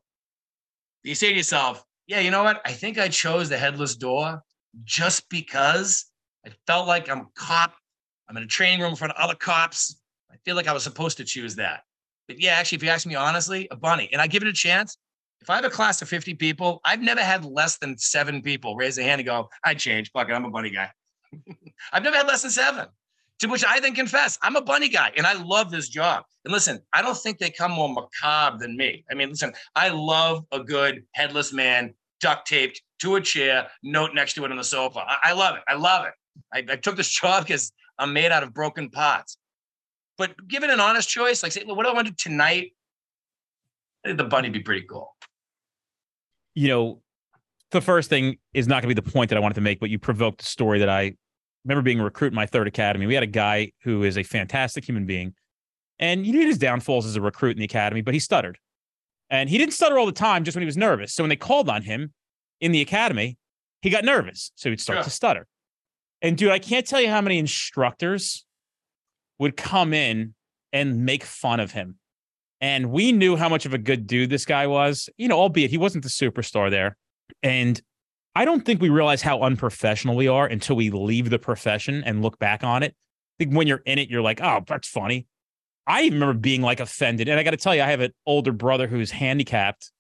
[1.05, 2.61] You say to yourself, yeah, you know what?
[2.65, 4.43] I think I chose the headless door
[4.85, 6.07] just because
[6.45, 7.75] I felt like I'm a cop.
[8.29, 10.01] I'm in a training room in front of other cops.
[10.33, 11.83] I feel like I was supposed to choose that.
[12.29, 14.53] But yeah, actually, if you ask me honestly, a bunny, and I give it a
[14.53, 14.97] chance.
[15.41, 18.77] If I have a class of 50 people, I've never had less than seven people
[18.77, 20.13] raise their hand and go, I change.
[20.13, 20.91] Fuck it, I'm a bunny guy.
[21.93, 22.87] I've never had less than seven.
[23.41, 26.23] To which I then confess, I'm a bunny guy and I love this job.
[26.45, 29.05] And listen, I don't think they come more macabre than me.
[29.11, 34.15] I mean, listen, I love a good headless man duct taped to a chair, note
[34.15, 35.01] next to it on the sofa.
[35.01, 35.63] I, I love it.
[35.67, 36.13] I love it.
[36.53, 39.37] I, I took this job because I'm made out of broken pots.
[40.23, 41.43] But give it an honest choice.
[41.43, 42.75] Like, say, what do I want to do tonight?
[44.05, 45.17] I think the bunny would be pretty cool.
[46.55, 47.03] You know,
[47.73, 49.81] the first thing is not going to be the point that I wanted to make,
[49.81, 51.17] but you provoked a story that I
[51.65, 53.07] remember being a recruit in my third academy.
[53.07, 55.35] We had a guy who is a fantastic human being,
[55.99, 58.59] and you knew his downfalls as a recruit in the academy, but he stuttered.
[59.29, 61.15] And he didn't stutter all the time, just when he was nervous.
[61.15, 62.13] So when they called on him
[62.61, 63.39] in the academy,
[63.81, 64.53] he got nervous.
[64.55, 65.03] So he'd start yeah.
[65.03, 65.49] to stutter.
[66.21, 68.45] And dude, I can't tell you how many instructors
[69.39, 70.35] would come in
[70.73, 71.99] and make fun of him.
[72.61, 75.71] And we knew how much of a good dude this guy was, you know, albeit
[75.71, 76.97] he wasn't the superstar there.
[77.43, 77.81] And
[78.35, 82.23] I don't think we realize how unprofessional we are until we leave the profession and
[82.23, 82.95] look back on it.
[82.95, 85.27] I think when you're in it, you're like, oh, that's funny.
[85.87, 87.29] I remember being like offended.
[87.29, 89.91] And I got to tell you, I have an older brother who's handicapped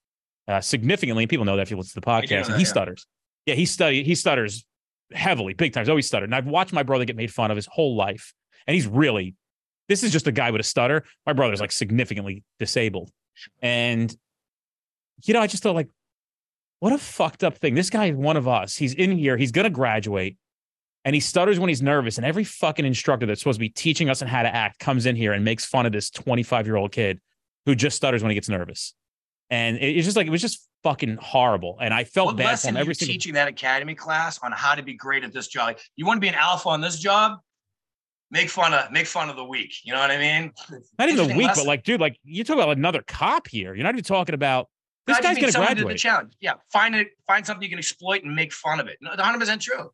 [0.46, 1.26] uh, significantly.
[1.26, 2.46] People know that if you listen to the podcast.
[2.46, 2.68] That, he yeah.
[2.68, 3.06] stutters.
[3.46, 4.64] Yeah, he study he stutters
[5.12, 5.88] heavily, big times.
[5.88, 6.28] Always stuttered.
[6.28, 8.32] And I've watched my brother get made fun of his whole life.
[8.66, 9.34] And he's really,
[9.88, 11.04] this is just a guy with a stutter.
[11.26, 13.10] My brother's like significantly disabled.
[13.60, 14.14] And,
[15.24, 15.88] you know, I just thought like,
[16.80, 17.74] what a fucked up thing.
[17.74, 18.76] This guy is one of us.
[18.76, 19.36] He's in here.
[19.36, 20.36] He's going to graduate
[21.04, 22.16] and he stutters when he's nervous.
[22.16, 25.06] And every fucking instructor that's supposed to be teaching us on how to act comes
[25.06, 27.20] in here and makes fun of this 25 year old kid
[27.66, 28.94] who just stutters when he gets nervous.
[29.50, 31.76] And it's just like, it was just fucking horrible.
[31.80, 34.52] And I felt what bad for him every you single teaching that academy class on
[34.52, 35.66] how to be great at this job?
[35.66, 37.38] Like, you want to be an alpha on this job?
[38.32, 39.74] Make fun of make fun of the weak.
[39.84, 40.52] You know what I mean?
[40.98, 41.64] not even the week, lesson.
[41.64, 43.74] but like, dude, like you talk about another cop here.
[43.74, 44.70] You're not even talking about
[45.06, 45.94] this guy's who did graduate.
[45.94, 46.32] The challenge.
[46.40, 47.08] Yeah, find it.
[47.26, 48.96] Find something you can exploit and make fun of it.
[49.02, 49.90] No, 100 percent true.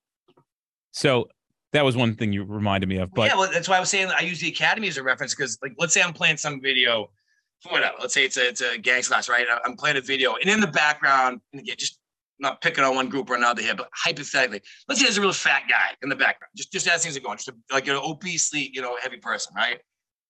[0.92, 1.28] So
[1.72, 3.12] that was one thing you reminded me of.
[3.12, 5.34] But yeah, well, that's why I was saying I use the academy as a reference
[5.34, 7.10] because, like, let's say I'm playing some video,
[7.68, 7.96] whatever.
[8.00, 9.46] Let's say it's a it's a gangs class, right?
[9.64, 11.97] I'm playing a video, and in the background, and again, just
[12.40, 15.32] not picking on one group or another here, but hypothetically, let's say there's a real
[15.32, 17.96] fat guy in the background, just just as things are going, just a, like an
[17.96, 19.78] obesely, you know, heavy person, right?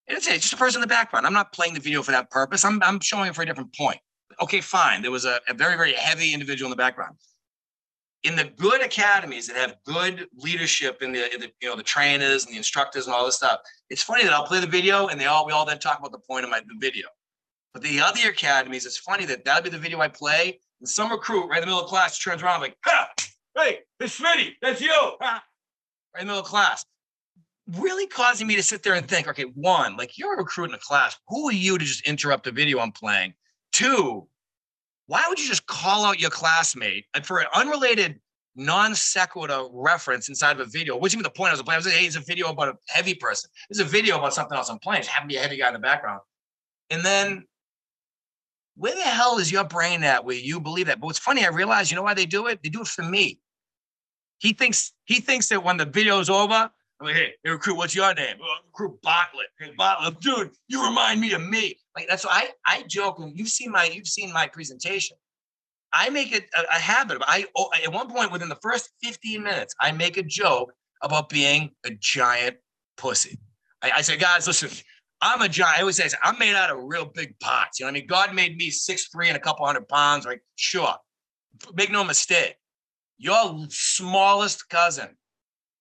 [0.09, 1.27] And it's, just a person in the background.
[1.27, 2.65] I'm not playing the video for that purpose.
[2.65, 3.99] I'm I'm showing it for a different point.
[4.43, 5.03] Okay, fine.
[5.03, 7.17] There was a, a very very heavy individual in the background
[8.25, 11.83] in the good academies that have good leadership in the, in the, you know the
[11.83, 15.07] trainers and the instructors and all this stuff it's funny that i'll play the video
[15.07, 17.07] and they all we all then talk about the point of my the video
[17.79, 21.11] but the other academies it's funny that that'll be the video i play and some
[21.11, 23.09] recruit right in the middle of class turns around like ha,
[23.57, 25.43] hey it's Smitty, that's you ha,
[26.15, 26.85] right in the middle of class
[27.77, 30.75] really causing me to sit there and think okay one like you're a recruit in
[30.75, 33.33] a class who are you to just interrupt the video i'm playing
[33.73, 34.27] two
[35.07, 38.21] why would you just call out your classmate and for an unrelated
[38.57, 40.99] non sequitur reference inside of a video?
[40.99, 41.77] What's even the point I was playing?
[41.77, 43.49] I was like, hey, it's a video about a heavy person.
[43.71, 45.01] It's a video about something else I'm playing.
[45.01, 46.21] Just happen to be a heavy guy in the background.
[46.91, 47.47] And then
[48.79, 51.01] where the hell is your brain at where you believe that?
[51.01, 52.61] But what's funny, I realize, you know why they do it?
[52.63, 53.41] They do it for me.
[54.39, 57.95] He thinks he thinks that when the video's over, I'm like, hey, hey recruit, what's
[57.95, 58.37] your name?
[58.41, 59.49] Oh, recruit Bartlett.
[59.59, 61.77] Hey, Bartlett, dude, you remind me of me.
[61.97, 65.17] Like that's why I I joke and you've seen my you've seen my presentation.
[65.93, 67.19] I make it a, a habit.
[67.23, 71.31] I oh, at one point within the first 15 minutes, I make a joke about
[71.31, 72.59] being a giant
[72.97, 73.41] pussy.
[73.83, 74.71] I, I say, guys, listen,
[75.21, 75.79] I'm a giant.
[75.79, 77.81] I always say, I'm made out of real big pots.
[77.81, 78.07] You know I mean?
[78.07, 80.27] God made me six three and a couple hundred pounds.
[80.27, 80.95] Like, sure.
[81.75, 82.55] Make no mistake.
[83.19, 85.09] Your smallest cousin,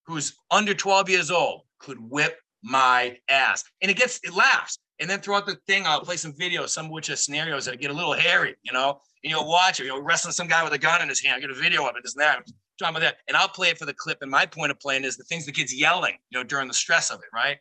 [0.06, 3.64] who's under 12 years old, could whip my ass.
[3.82, 4.80] And it gets it laughs.
[5.00, 7.80] And then throughout the thing, I'll play some videos, some of which are scenarios that
[7.80, 9.02] get a little hairy, you know.
[9.24, 11.38] And you'll watch it, you know, wrestling some guy with a gun in his hand.
[11.38, 12.44] I get a video of it, this and that.
[12.80, 13.18] Talking about that.
[13.28, 14.20] And I'll play it for the clip.
[14.22, 16.74] And my point of playing is the things the kid's yelling, you know, during the
[16.74, 17.58] stress of it, right?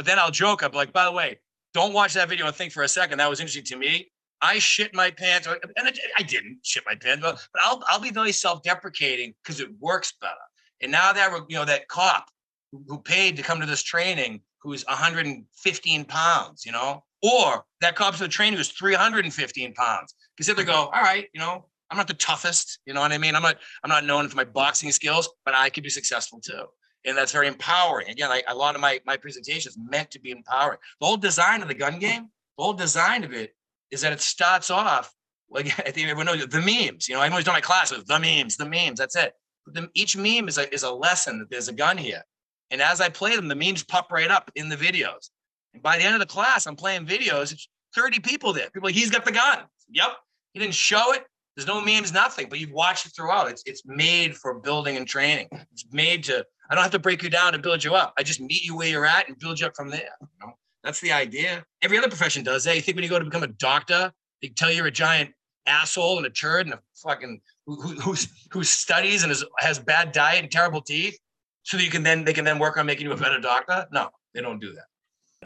[0.00, 1.40] But then I'll joke, be like, by the way,
[1.74, 4.10] don't watch that video and think for a second that was interesting to me.
[4.40, 8.00] I shit my pants, and I, I didn't shit my pants, but, but I'll I'll
[8.00, 10.32] be very self-deprecating because it works better.
[10.80, 12.24] And now that you know that cop
[12.72, 18.20] who, paid to come to this training, who's 115 pounds, you know, or that cop's
[18.20, 20.14] the training who's 315 pounds.
[20.34, 23.18] Because they go, all right, you know, I'm not the toughest, you know what I
[23.18, 23.36] mean?
[23.36, 26.64] I'm not I'm not known for my boxing skills, but I could be successful too.
[27.04, 28.08] And that's very empowering.
[28.10, 30.78] Again, I, a lot of my my presentations meant to be empowering.
[31.00, 33.54] The whole design of the gun game, the whole design of it
[33.90, 35.12] is that it starts off
[35.50, 37.08] like I think everyone knows the memes.
[37.08, 38.98] You know, everyone's done my classes, the memes, the memes.
[38.98, 39.32] That's it.
[39.64, 42.22] But the, each meme is a is a lesson that there's a gun here.
[42.70, 45.30] And as I play them, the memes pop right up in the videos.
[45.74, 47.52] And by the end of the class, I'm playing videos.
[47.52, 48.70] It's 30 people there.
[48.70, 49.58] People like, he's got the gun.
[49.90, 50.10] Yep.
[50.52, 51.24] He didn't show it.
[51.56, 52.48] There's no memes, nothing.
[52.48, 53.50] But you've watched it throughout.
[53.50, 55.48] It's it's made for building and training.
[55.72, 56.46] It's made to.
[56.70, 58.14] I don't have to break you down to build you up.
[58.16, 60.12] I just meet you where you're at and build you up from there.
[60.20, 60.52] You know?
[60.84, 61.64] That's the idea.
[61.82, 62.76] Every other profession does that.
[62.76, 65.30] You think when you go to become a doctor, they tell you you're a giant
[65.66, 68.14] asshole and a turd and a fucking who who,
[68.50, 71.18] who studies and is, has bad diet and terrible teeth,
[71.64, 73.86] so that you can then they can then work on making you a better doctor.
[73.92, 74.84] No, they don't do that.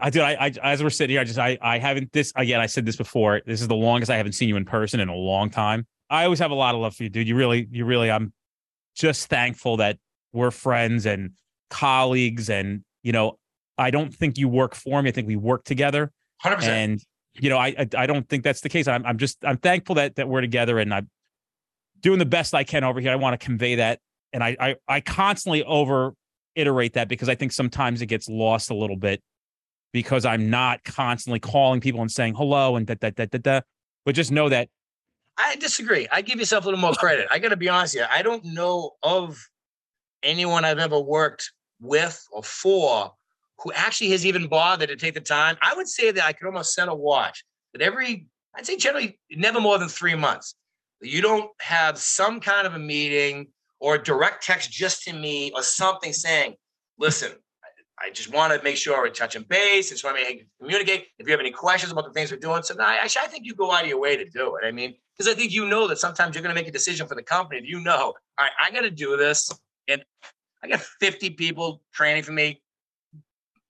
[0.00, 0.22] I did.
[0.22, 2.60] I, I as we're sitting here, I just I I haven't this again.
[2.60, 3.42] I said this before.
[3.44, 5.86] This is the longest I haven't seen you in person in a long time.
[6.10, 7.26] I always have a lot of love for you, dude.
[7.26, 8.10] You really, you really.
[8.10, 8.32] I'm
[8.94, 9.98] just thankful that
[10.34, 11.30] we're friends and
[11.70, 13.38] colleagues, and you know,
[13.78, 15.08] I don't think you work for me.
[15.08, 16.10] I think we work together.
[16.40, 16.90] Hundred percent.
[16.90, 17.04] And
[17.42, 18.86] you know, I, I I don't think that's the case.
[18.88, 21.08] I'm I'm just I'm thankful that that we're together, and I'm
[22.00, 23.12] doing the best I can over here.
[23.12, 24.00] I want to convey that,
[24.32, 26.14] and I I I constantly over
[26.54, 29.20] iterate that because I think sometimes it gets lost a little bit
[29.92, 33.60] because I'm not constantly calling people and saying hello and da da da da da.
[34.04, 34.68] But just know that
[35.36, 36.06] I disagree.
[36.12, 37.26] I give yourself a little more credit.
[37.30, 38.08] I got to be honest here.
[38.10, 39.38] I don't know of
[40.24, 43.12] anyone I've ever worked with or for
[43.62, 45.56] who actually has even bothered to take the time.
[45.62, 49.18] I would say that I could almost set a watch that every, I'd say generally
[49.30, 50.54] never more than three months,
[51.00, 53.48] you don't have some kind of a meeting
[53.80, 56.54] or direct text just to me or something saying,
[56.98, 57.32] listen,
[57.98, 59.90] I just want to make sure we're touching base.
[59.90, 61.06] and so I mean, communicate.
[61.18, 63.54] If you have any questions about the things we're doing, so actually, I think you
[63.54, 64.66] go out of your way to do it.
[64.66, 67.06] I mean, because I think you know that sometimes you're going to make a decision
[67.06, 67.62] for the company.
[67.64, 69.48] You know, all right, I got to do this,
[69.88, 70.04] and
[70.62, 72.62] I got 50 people training for me.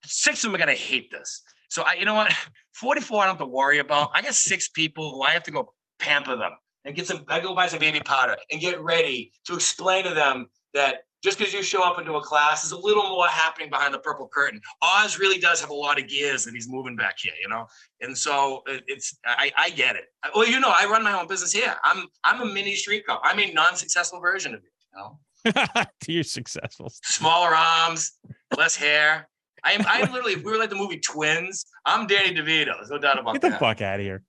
[0.04, 1.42] Six of them are going to hate this.
[1.68, 2.32] So I, you know what,
[2.74, 4.10] 44, I don't have to worry about.
[4.14, 6.52] I got six people who I have to go pamper them
[6.84, 10.14] and get some, I go buy some baby powder and get ready to explain to
[10.14, 13.70] them that just because you show up into a class, there's a little more happening
[13.70, 14.60] behind the purple curtain.
[14.82, 17.66] Oz really does have a lot of gears that he's moving back here, you know.
[18.02, 20.04] And so uh, it's I, I get it.
[20.34, 21.74] Well, you know, I run my own business here.
[21.82, 23.22] I'm I'm a mini street cop.
[23.24, 24.70] I'm a non-successful version of it.
[24.92, 25.18] You know,
[26.06, 26.92] you're successful.
[27.02, 28.12] Smaller arms,
[28.56, 29.28] less hair.
[29.62, 29.84] I am.
[29.86, 30.34] I am literally.
[30.34, 32.74] If we were like the movie Twins, I'm Danny DeVito.
[32.76, 33.42] There's no doubt about that.
[33.42, 34.22] Get the fuck out of here.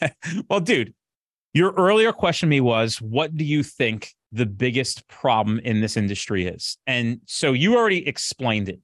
[0.50, 0.94] well, dude,
[1.54, 5.96] your earlier question to me was, what do you think the biggest problem in this
[5.96, 6.78] industry is.
[6.86, 8.80] And so you already explained it.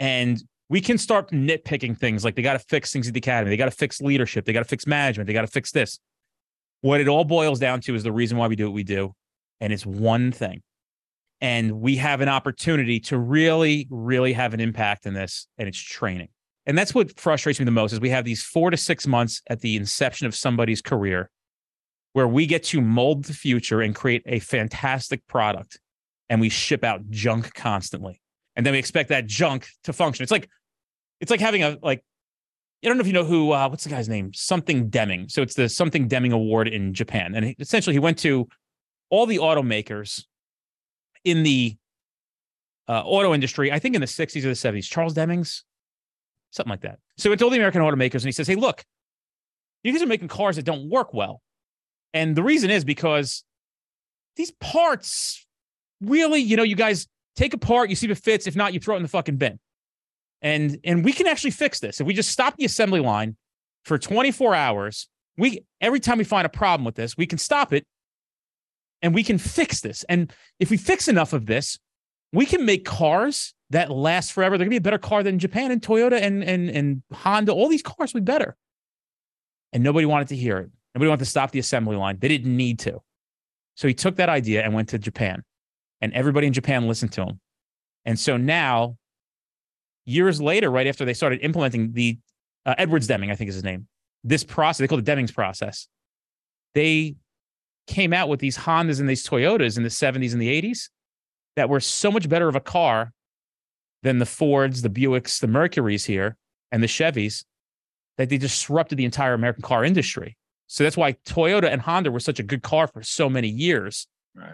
[0.00, 3.50] And we can start nitpicking things like they got to fix things at the academy,
[3.50, 5.98] they got to fix leadership, they got to fix management, they got to fix this.
[6.80, 9.14] What it all boils down to is the reason why we do what we do.
[9.60, 10.62] And it's one thing.
[11.40, 15.78] And we have an opportunity to really, really have an impact in this, and it's
[15.78, 16.28] training.
[16.66, 19.40] And that's what frustrates me the most is we have these four to six months
[19.48, 21.30] at the inception of somebody's career
[22.12, 25.80] where we get to mold the future and create a fantastic product
[26.28, 28.20] and we ship out junk constantly.
[28.54, 30.22] And then we expect that junk to function.
[30.22, 30.48] It's like
[31.20, 32.04] it's like having a like
[32.84, 34.32] I don't know if you know who uh, what's the guy's name?
[34.34, 35.28] Something Deming.
[35.28, 37.34] So it's the something Deming award in Japan.
[37.34, 38.46] And essentially he went to
[39.10, 40.24] all the automakers
[41.30, 41.76] in the
[42.88, 45.62] uh, auto industry I think in the 60s or the 70s Charles Demings
[46.50, 48.84] something like that so it's all the American automakers and he says hey look
[49.82, 51.42] you guys are making cars that don't work well
[52.14, 53.44] and the reason is because
[54.36, 55.46] these parts
[56.00, 58.46] really, you know, you guys take apart, you see if it fits.
[58.46, 59.58] If not, you throw it in the fucking bin.
[60.40, 62.00] And and we can actually fix this.
[62.00, 63.36] If we just stop the assembly line
[63.84, 67.72] for 24 hours, we every time we find a problem with this, we can stop
[67.72, 67.84] it
[69.02, 70.04] and we can fix this.
[70.08, 71.78] And if we fix enough of this,
[72.32, 74.56] we can make cars that last forever.
[74.56, 77.52] They're gonna be a better car than Japan and Toyota and and and Honda.
[77.52, 78.56] All these cars will be better.
[79.72, 80.70] And nobody wanted to hear it.
[80.94, 82.18] Nobody wanted to stop the assembly line.
[82.18, 83.00] They didn't need to.
[83.74, 85.44] So he took that idea and went to Japan.
[86.00, 87.40] And everybody in Japan listened to him.
[88.04, 88.96] And so now,
[90.06, 92.18] years later, right after they started implementing the
[92.64, 93.86] uh, Edwards Deming, I think is his name,
[94.24, 95.88] this process, they call it the Deming's process.
[96.74, 97.16] They
[97.88, 100.88] came out with these Hondas and these Toyotas in the 70s and the 80s
[101.56, 103.12] that were so much better of a car
[104.02, 106.36] than the Fords, the Buicks, the Mercurys here,
[106.70, 107.44] and the Chevys
[108.16, 110.36] that they disrupted the entire American car industry.
[110.66, 114.06] So that's why Toyota and Honda were such a good car for so many years.
[114.34, 114.52] Right.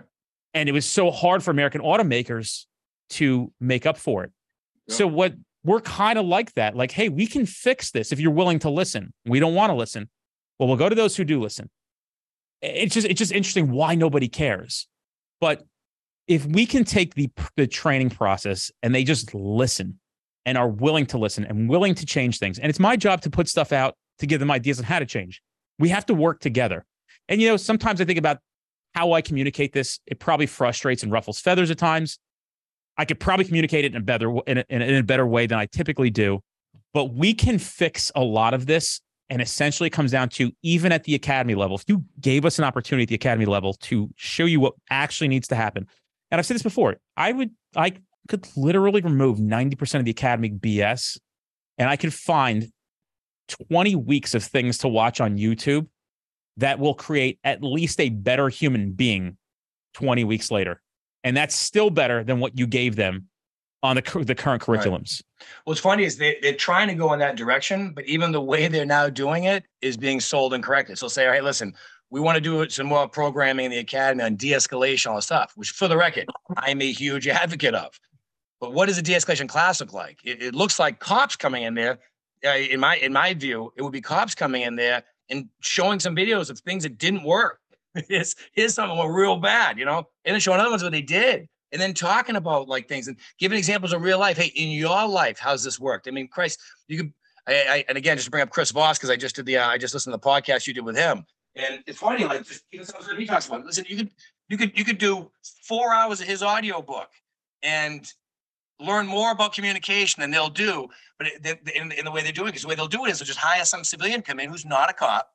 [0.54, 2.66] And it was so hard for American automakers
[3.10, 4.32] to make up for it.
[4.86, 4.96] Yep.
[4.96, 6.76] So what we're kind of like that.
[6.76, 9.12] Like, hey, we can fix this if you're willing to listen.
[9.24, 10.08] We don't want to listen.
[10.58, 11.70] Well, we'll go to those who do listen.
[12.64, 14.88] It's just it's just interesting why nobody cares.
[15.40, 15.64] But
[16.26, 19.98] if we can take the the training process and they just listen
[20.46, 23.30] and are willing to listen and willing to change things, and it's my job to
[23.30, 25.42] put stuff out to give them ideas on how to change.
[25.78, 26.84] We have to work together.
[27.28, 28.38] And, you know, sometimes I think about
[28.94, 29.98] how I communicate this.
[30.06, 32.18] It probably frustrates and ruffles feathers at times.
[32.96, 35.58] I could probably communicate it in a better in a, in a better way than
[35.58, 36.40] I typically do.
[36.92, 39.00] But we can fix a lot of this.
[39.30, 42.64] And essentially, comes down to even at the academy level, if you gave us an
[42.64, 45.86] opportunity at the academy level to show you what actually needs to happen,
[46.30, 47.94] and I've said this before, I would, I
[48.28, 51.18] could literally remove 90% of the academic BS
[51.78, 52.70] and I could find
[53.68, 55.86] 20 weeks of things to watch on YouTube
[56.56, 59.36] that will create at least a better human being
[59.94, 60.80] 20 weeks later.
[61.22, 63.28] And that's still better than what you gave them
[63.84, 65.22] on the, the current curriculums.
[65.22, 65.48] Right.
[65.64, 68.66] What's funny is they, they're trying to go in that direction, but even the way
[68.66, 70.96] they're now doing it is being sold incorrectly.
[70.96, 71.74] So say, all right, listen,
[72.10, 75.52] we want to do some more programming in the academy on de-escalation, all this stuff,
[75.54, 77.98] which for the record, I'm a huge advocate of.
[78.60, 80.18] But what does a de-escalation class look like?
[80.24, 81.98] It, it looks like cops coming in there
[82.44, 85.98] uh, in my in my view, it would be cops coming in there and showing
[85.98, 87.60] some videos of things that didn't work.
[88.08, 90.92] here's here's something that went real bad, you know, and then showing other ones what
[90.92, 94.38] they did, and then talking about like things and giving examples of real life.
[94.38, 96.06] Hey, in your life, how's this worked?
[96.06, 97.12] I mean, Christ, you could.
[97.46, 99.58] I, I and again, just to bring up Chris Voss because I just did the
[99.58, 102.46] uh, I just listened to the podcast you did with him, and it's funny, like
[102.46, 103.66] just he talks about.
[103.66, 104.10] Listen, you could
[104.48, 105.30] you could you could do
[105.64, 107.10] four hours of his audio book,
[107.62, 108.10] and
[108.80, 110.88] learn more about communication than they'll do.
[111.18, 111.28] But
[111.74, 113.26] in, in the way they're doing it, because the way they'll do it is they'll
[113.26, 115.28] just hire some civilian come in who's not a cop,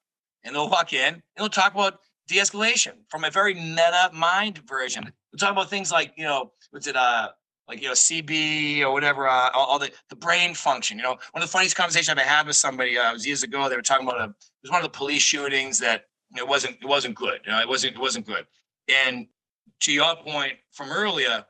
[0.44, 2.00] and they'll walk in and they'll talk about
[2.30, 5.04] de-escalation from a very meta mind version.
[5.04, 7.30] We'll talk about things like, you know, what's it, uh,
[7.68, 10.98] like you know, CB or whatever, uh, all, all, the the brain function.
[10.98, 13.70] You know, one of the funniest conversations I've had with somebody uh, was years ago.
[13.70, 16.78] They were talking about a, it was one of the police shootings that it wasn't
[16.82, 17.42] it wasn't good.
[17.46, 18.48] You know, it wasn't it wasn't good.
[18.88, 19.28] And
[19.82, 21.46] to your point from earlier,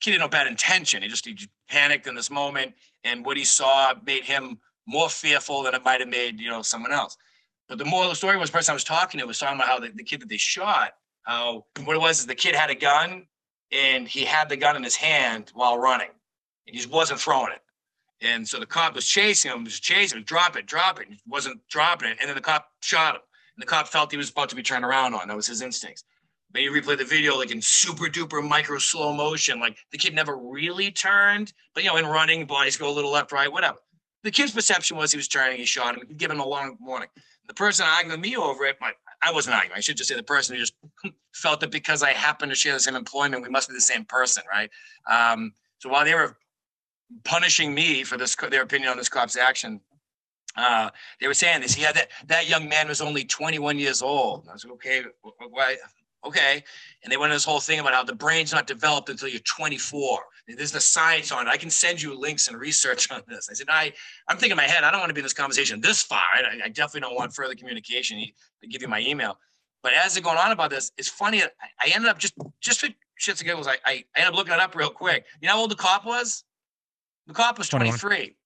[0.00, 1.02] kid had no bad intention.
[1.02, 1.38] He just he
[1.68, 6.00] panicked in this moment, and what he saw made him more fearful than it might
[6.00, 7.16] have made you know someone else.
[7.68, 9.56] But the moral of the story was the person I was talking to was talking
[9.56, 12.54] about how the, the kid that they shot, how what it was is the kid
[12.54, 13.26] had a gun
[13.72, 16.08] and he had the gun in his hand while running.
[16.66, 17.60] And he just wasn't throwing it.
[18.22, 21.08] And so the cop was chasing him, was chasing him, drop it, drop it.
[21.08, 22.18] He wasn't dropping it.
[22.20, 23.20] And then the cop shot him.
[23.56, 25.28] And the cop felt he was about to be turned around on.
[25.28, 26.04] That was his instincts.
[26.52, 29.60] But you replay the video like in super duper micro slow motion.
[29.60, 33.10] Like the kid never really turned, but you know, in running, bodies go a little
[33.10, 33.78] left, right, whatever.
[34.22, 36.76] The kid's perception was he was turning, he shot him, he gave him a long
[36.80, 37.08] warning.
[37.48, 39.76] The person arguing with me over it, my, I wasn't arguing.
[39.76, 40.74] I should just say the person who just
[41.34, 44.04] felt that because I happened to share the same employment, we must be the same
[44.04, 44.70] person, right?
[45.10, 46.36] Um, so while they were
[47.24, 49.80] punishing me for this, their opinion on this cop's action,
[50.56, 51.74] uh, they were saying this.
[51.74, 54.42] Had that that young man was only 21 years old.
[54.42, 55.04] And I was like, okay,
[55.50, 55.76] why?
[56.24, 56.64] Okay.
[57.02, 59.40] And they went into this whole thing about how the brain's not developed until you're
[59.40, 60.18] 24.
[60.48, 61.50] There's the science on it.
[61.50, 63.48] I can send you links and research on this.
[63.50, 63.92] I said, I,
[64.28, 66.22] I'm thinking in my head, I don't want to be in this conversation this far.
[66.34, 68.24] I, I definitely don't want further communication.
[68.60, 69.38] to give you my email.
[69.82, 71.42] But as they're going on about this, it's funny.
[71.42, 71.48] I,
[71.80, 72.88] I ended up just, just for
[73.20, 75.26] shits and giggles, I, I ended up looking it up real quick.
[75.40, 76.44] You know how old the cop was?
[77.26, 78.36] The cop was 23.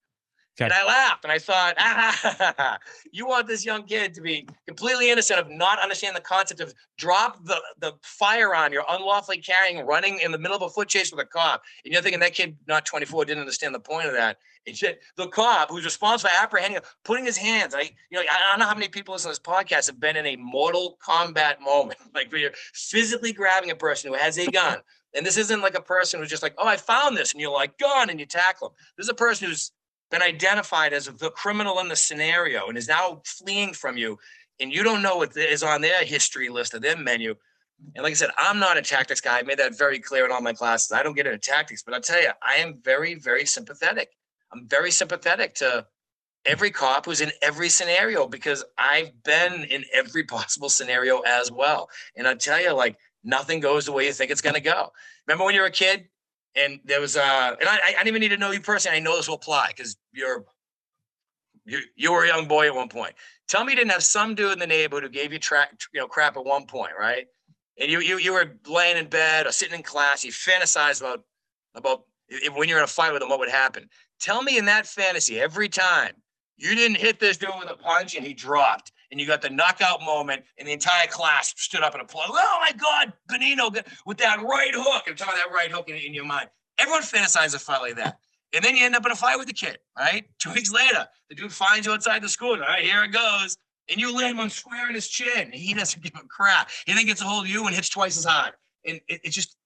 [0.57, 0.59] 21.
[0.59, 0.65] Okay.
[0.65, 2.79] And I laughed and I thought, ah,
[3.13, 6.75] you want this young kid to be completely innocent of not understanding the concept of
[6.99, 11.11] drop the, the firearm you're unlawfully carrying, running in the middle of a foot chase
[11.11, 11.63] with a cop.
[11.85, 14.39] And you're thinking that kid, not 24, didn't understand the point of that.
[14.67, 14.83] It's
[15.17, 17.75] the cop who's responsible for apprehending, putting his hands.
[17.75, 20.17] I, you know, I don't know how many people listen to this podcast have been
[20.17, 24.47] in a mortal combat moment, like where you're physically grabbing a person who has a
[24.51, 24.79] gun.
[25.15, 27.51] And this isn't like a person who's just like, oh, I found this, and you're
[27.51, 28.77] like, gun, and you tackle them.
[28.97, 29.73] This is a person who's
[30.11, 34.19] been identified as the criminal in the scenario and is now fleeing from you,
[34.61, 37.35] and you don't know what is on their history list of their menu.
[37.95, 39.39] And like I said, I'm not a tactics guy.
[39.39, 40.93] I made that very clear in all my classes.
[40.93, 44.11] I don't get into tactics, but I'll tell you, I am very, very sympathetic.
[44.53, 45.87] I'm very sympathetic to
[46.45, 51.89] every cop who's in every scenario because I've been in every possible scenario as well.
[52.17, 54.93] And I tell you, like, nothing goes the way you think it's going to go.
[55.27, 56.09] Remember when you were a kid
[56.55, 58.97] and there was uh and I, I didn't even need to know you personally.
[58.97, 60.45] I know this will apply because you're
[61.65, 63.15] you you were a young boy at one point.
[63.49, 66.01] Tell me you didn't have some dude in the neighborhood who gave you track you
[66.01, 67.27] know crap at one point, right?
[67.79, 71.25] And you you you were laying in bed or sitting in class, you fantasized about
[71.75, 73.89] about if, when you're in a fight with him, what would happen.
[74.21, 76.13] Tell me in that fantasy every time
[76.57, 79.51] you didn't hit this dude with a punch and he dropped and you got the
[79.51, 82.33] knockout moment, and the entire class stood up and applauded.
[82.35, 85.05] Oh my God, Benino with that right hook.
[85.07, 86.49] I'm talking about that right hook in, in your mind.
[86.79, 88.19] Everyone fantasizes a fight like that.
[88.53, 90.25] And then you end up in a fight with the kid, right?
[90.39, 92.55] Two weeks later, the dude finds you outside the school.
[92.55, 93.57] All right, here it goes.
[93.89, 95.51] And you land one square in his chin.
[95.53, 96.71] He doesn't give a crap.
[96.87, 98.55] He then gets a hold of you and hits twice as hard.
[98.87, 99.57] And it, it's just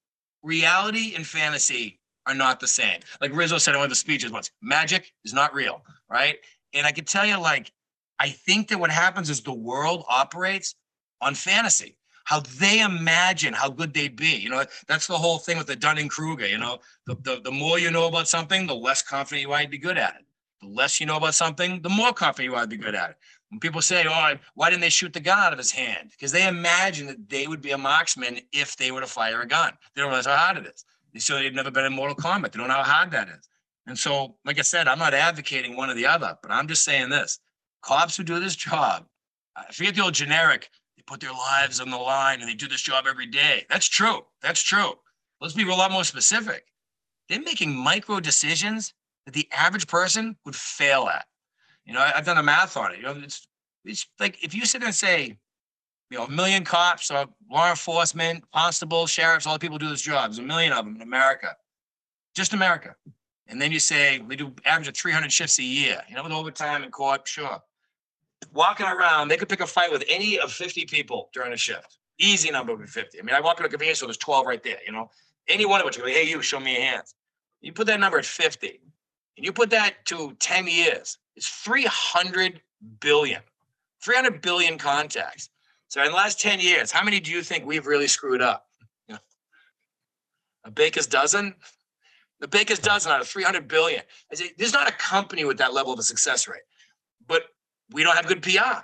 [0.42, 3.00] reality and fantasy are not the same.
[3.20, 6.36] Like Rizzo said in one of the speeches once, magic is not real, right?
[6.72, 7.72] And I can tell you, like,
[8.18, 10.74] I think that what happens is the world operates
[11.20, 14.36] on fantasy, how they imagine how good they'd be.
[14.36, 16.46] You know, that's the whole thing with the Dunning Kruger.
[16.46, 19.66] You know, the, the, the more you know about something, the less confident you are
[19.66, 20.26] be good at it.
[20.62, 23.10] The less you know about something, the more confident you are to be good at
[23.10, 23.16] it.
[23.50, 26.10] When people say, oh, why didn't they shoot the gun out of his hand?
[26.10, 29.46] Because they imagine that they would be a marksman if they were to fire a
[29.46, 29.72] gun.
[29.94, 30.84] They don't realize how hard it is.
[31.12, 32.52] They say they've never been in Mortal Kombat.
[32.52, 33.48] They don't know how hard that is.
[33.86, 36.84] And so, like I said, I'm not advocating one or the other, but I'm just
[36.84, 37.38] saying this
[37.84, 39.04] cops who do this job,
[39.56, 42.66] I forget the old generic, they put their lives on the line and they do
[42.66, 43.66] this job every day.
[43.68, 44.24] That's true.
[44.42, 44.94] That's true.
[45.40, 46.64] Let's be a lot more specific.
[47.28, 48.94] They're making micro decisions
[49.26, 51.26] that the average person would fail at.
[51.84, 52.98] You know, I've done a math on it.
[52.98, 53.46] You know, it's
[53.84, 55.36] it's like if you sit and say,
[56.10, 60.00] you know, a million cops or law enforcement, constables, sheriffs, all the people do this
[60.00, 60.30] job.
[60.30, 61.54] There's a million of them in America,
[62.34, 62.94] just America.
[63.46, 66.32] And then you say they do average of 300 shifts a year, you know, with
[66.32, 67.60] overtime and court, sure
[68.52, 71.98] walking around, they could pick a fight with any of 50 people during a shift.
[72.18, 73.18] Easy number would be 50.
[73.18, 75.10] I mean, I walk into a convenience store, there's 12 right there, you know.
[75.48, 77.14] Any one of which, hey, you, show me your hands.
[77.60, 78.80] You put that number at 50,
[79.36, 82.60] and you put that to 10 years, it's 300
[83.00, 83.42] billion.
[84.02, 85.50] 300 billion contacts.
[85.88, 88.66] So in the last 10 years, how many do you think we've really screwed up?
[90.64, 91.54] A baker's dozen?
[92.40, 94.02] The baker's dozen out of 300 billion.
[94.32, 96.62] I say, there's not a company with that level of a success rate.
[97.26, 97.44] But
[97.92, 98.82] we don't have good PR.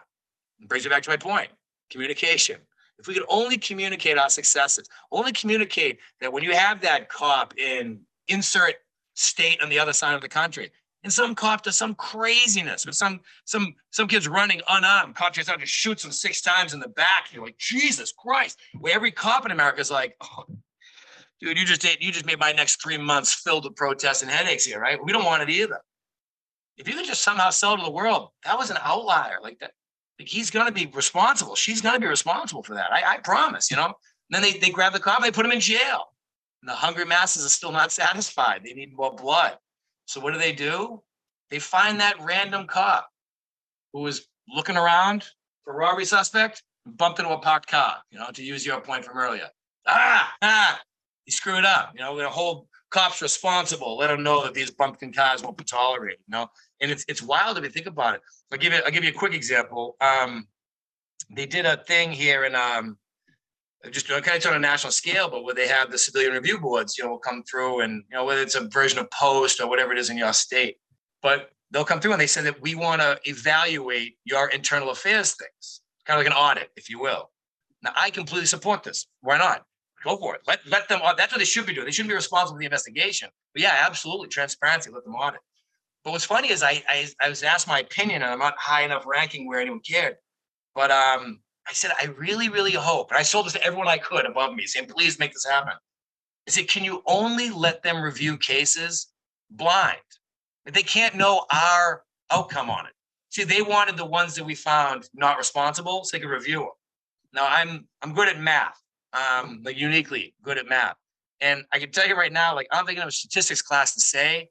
[0.61, 1.49] It brings me back to my point
[1.91, 2.57] communication.
[2.99, 7.57] If we could only communicate our successes, only communicate that when you have that cop
[7.59, 8.75] in insert
[9.15, 10.71] state on the other side of the country,
[11.03, 15.49] and some cop does some craziness, with some some some kids running unarmed, cop just
[15.49, 17.29] out just shoots him six times in the back.
[17.33, 18.59] You're like, Jesus Christ!
[18.79, 20.45] Where every cop in America is like, oh,
[21.41, 24.31] dude, you just did you just made my next three months filled with protests and
[24.31, 25.03] headaches here, right?
[25.03, 25.81] We don't want it either
[26.81, 29.39] if you could just somehow sell to the world, that was an outlier.
[29.43, 29.72] Like that,
[30.18, 31.55] like he's going to be responsible.
[31.55, 32.91] She's going to be responsible for that.
[32.91, 33.85] I, I promise, you know.
[33.87, 33.95] And
[34.31, 36.05] then they, they grab the cop, they put him in jail.
[36.62, 38.62] And the hungry masses are still not satisfied.
[38.64, 39.59] They need more blood.
[40.07, 41.03] So what do they do?
[41.51, 43.09] They find that random cop
[43.93, 45.26] who was looking around
[45.64, 49.18] for robbery suspect, bumped into a parked car, you know, to use your point from
[49.18, 49.49] earlier.
[49.87, 50.81] Ah, ah,
[51.24, 51.93] he screwed up.
[51.95, 55.57] You know, we're gonna hold cops responsible, let them know that these bumpkin cars won't
[55.57, 56.49] be tolerated, you know.
[56.81, 58.20] And it's it's wild if you think about it.
[58.53, 59.97] I'll give you I'll give you a quick example.
[60.01, 60.47] Um,
[61.35, 62.99] they did a thing here in um
[63.91, 66.99] just kind of on a national scale, but where they have the civilian review boards,
[66.99, 69.68] you know, will come through and you know, whether it's a version of post or
[69.68, 70.76] whatever it is in your state.
[71.22, 75.35] But they'll come through and they say that we want to evaluate your internal affairs
[75.35, 77.31] things, kind of like an audit, if you will.
[77.83, 79.07] Now, I completely support this.
[79.22, 79.64] Why not?
[80.05, 80.43] Go for it.
[80.47, 81.87] Let, let them, that's what they should be doing.
[81.87, 83.28] They shouldn't be responsible for the investigation.
[83.55, 84.28] But yeah, absolutely.
[84.28, 85.41] Transparency, let them audit.
[86.05, 88.83] But what's funny is I, I, I was asked my opinion and I'm not high
[88.83, 90.17] enough ranking where anyone cared.
[90.75, 93.99] But um, I said, I really, really hope, and I sold this to everyone I
[93.99, 95.75] could above me, saying, please make this happen.
[96.49, 99.09] I said, can you only let them review cases
[99.51, 99.99] blind?
[100.65, 102.93] They can't know our outcome on it.
[103.31, 106.69] See, they wanted the ones that we found not responsible, so they could review them.
[107.33, 108.81] Now, I'm I'm good at math,
[109.13, 110.97] um, like uniquely good at math,
[111.41, 114.01] and I can tell you right now, like I'm thinking of a statistics class to
[114.01, 114.49] say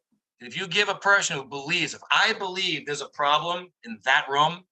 [0.47, 4.27] if you give a person who believes, if I believe there's a problem in that
[4.29, 4.63] room,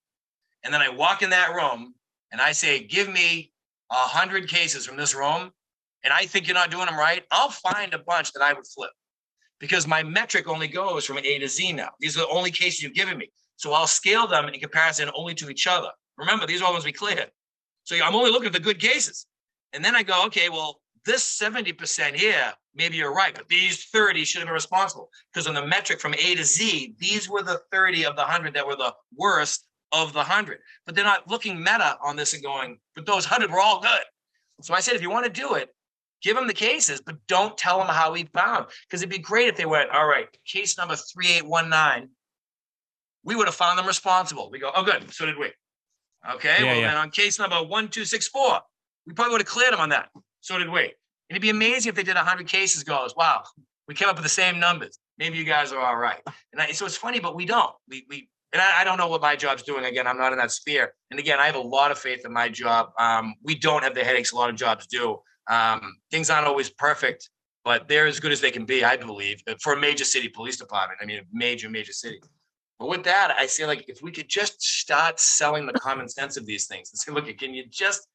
[0.63, 1.93] and then I walk in that room
[2.31, 3.51] and I say, give me
[3.91, 5.51] a hundred cases from this room,
[6.03, 8.65] and I think you're not doing them right, I'll find a bunch that I would
[8.67, 8.91] flip
[9.59, 11.89] because my metric only goes from A to Z now.
[11.99, 13.29] These are the only cases you've given me.
[13.55, 15.89] So I'll scale them in comparison only to each other.
[16.17, 17.25] Remember, these are all going to be clear.
[17.83, 19.25] So I'm only looking at the good cases.
[19.73, 24.23] And then I go, okay, well, this 70% here, maybe you're right, but these 30
[24.23, 25.09] should have been responsible.
[25.33, 28.53] Because on the metric from A to Z, these were the 30 of the 100
[28.53, 30.59] that were the worst of the 100.
[30.85, 34.01] But they're not looking meta on this and going, but those 100 were all good.
[34.61, 35.69] So I said, if you want to do it,
[36.21, 38.67] give them the cases, but don't tell them how we found.
[38.87, 42.09] Because it'd be great if they went, all right, case number 3819,
[43.23, 44.49] we would have found them responsible.
[44.51, 45.11] We go, oh, good.
[45.13, 45.51] So did we.
[46.29, 46.55] Okay.
[46.59, 46.87] Yeah, well, yeah.
[46.89, 48.61] then on case number 1264,
[49.05, 50.09] we probably would have cleared them on that.
[50.41, 50.93] So did we.
[51.29, 53.43] It'd be amazing if they did 100 cases, goes, wow,
[53.87, 54.99] we came up with the same numbers.
[55.17, 56.21] Maybe you guys are all right.
[56.53, 57.73] And I, so it's funny, but we don't.
[57.89, 59.85] We, we, and I, I, don't know what my job's doing.
[59.85, 60.93] Again, I'm not in that sphere.
[61.11, 62.89] And again, I have a lot of faith in my job.
[62.97, 65.19] Um, we don't have the headaches a lot of jobs do.
[65.49, 67.29] Um, things aren't always perfect,
[67.65, 70.57] but they're as good as they can be, I believe, for a major city police
[70.57, 70.99] department.
[71.01, 72.21] I mean, a major, major city.
[72.79, 76.37] But with that, I say like if we could just start selling the common sense
[76.37, 78.07] of these things and say, look, can you just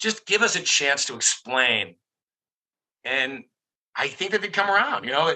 [0.00, 1.94] just give us a chance to explain?
[3.04, 3.44] And
[3.96, 5.04] I think that they'd come around.
[5.04, 5.34] You know,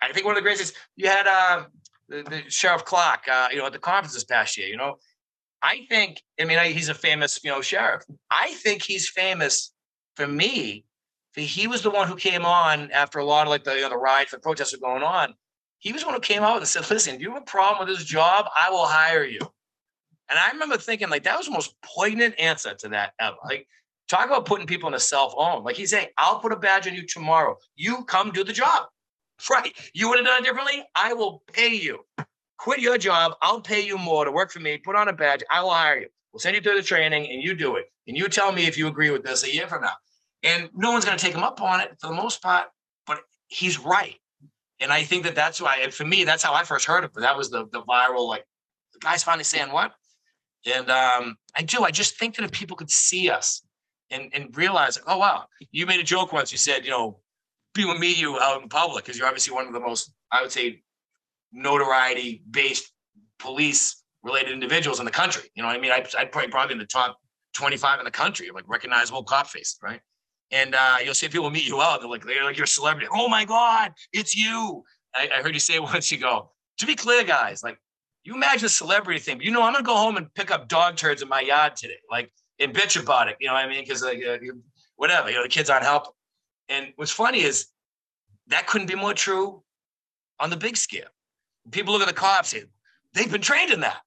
[0.00, 1.64] I think one of the greatest you had uh,
[2.08, 4.68] the, the sheriff Clark, uh, you know, at the conference this past year.
[4.68, 4.96] You know,
[5.62, 8.02] I think I mean he's a famous you know sheriff.
[8.30, 9.72] I think he's famous
[10.14, 10.84] for me,
[11.34, 13.88] he was the one who came on after a lot of like the, you know,
[13.88, 15.34] the riots, the protests were going on.
[15.78, 17.86] He was the one who came out and said, listen, if you have a problem
[17.86, 18.46] with this job?
[18.54, 19.40] I will hire you.
[20.28, 23.36] And I remember thinking like that was the most poignant answer to that ever.
[23.44, 23.66] Like
[24.08, 25.64] talk about putting people in a self own.
[25.64, 27.56] Like he's saying, I'll put a badge on you tomorrow.
[27.74, 28.86] You come do the job.
[29.50, 29.72] Right.
[29.92, 30.84] You would have done it differently.
[30.94, 32.04] I will pay you.
[32.58, 33.32] Quit your job.
[33.42, 34.78] I'll pay you more to work for me.
[34.78, 35.42] Put on a badge.
[35.50, 36.06] I will hire you.
[36.32, 37.86] We'll send you through the training and you do it.
[38.06, 39.94] And you tell me if you agree with this a year from now.
[40.44, 42.68] And no one's going to take him up on it for the most part,
[43.04, 44.16] but he's right.
[44.80, 47.10] And I think that that's why, and for me, that's how I first heard of
[47.16, 47.20] it.
[47.20, 48.44] That was the, the viral, like,
[48.92, 49.92] the guy's finally saying what?
[50.72, 51.82] And um, I do.
[51.82, 53.62] I just think that if people could see us
[54.12, 56.52] and, and realize, oh, wow, you made a joke once.
[56.52, 57.20] You said, you know,
[57.74, 60.52] people meet you out in public because you're obviously one of the most, I would
[60.52, 60.82] say,
[61.52, 62.90] notoriety based
[63.38, 65.50] police related individuals in the country.
[65.54, 65.92] You know what I mean?
[65.92, 67.18] I, I'd probably probably in the top
[67.54, 70.00] 25 in the country, like recognizable cop face, right?
[70.50, 72.00] And uh, you'll see people meet you out.
[72.00, 73.08] They're like, they're like you're a celebrity.
[73.12, 74.82] Oh my God, it's you.
[75.14, 76.10] I, I heard you say once.
[76.10, 76.52] You go.
[76.78, 77.78] To be clear, guys, like
[78.24, 79.38] you imagine a celebrity thing.
[79.38, 81.76] But you know, I'm gonna go home and pick up dog turds in my yard
[81.76, 83.36] today, like and bitch about it.
[83.40, 83.82] You know what I mean?
[83.82, 84.38] Because like uh,
[84.96, 86.12] whatever, you know, the kids aren't helping.
[86.68, 87.66] And what's funny is
[88.48, 89.62] that couldn't be more true
[90.40, 91.08] on the big scale.
[91.70, 92.66] People look at the cops and
[93.14, 93.98] they've been trained in that.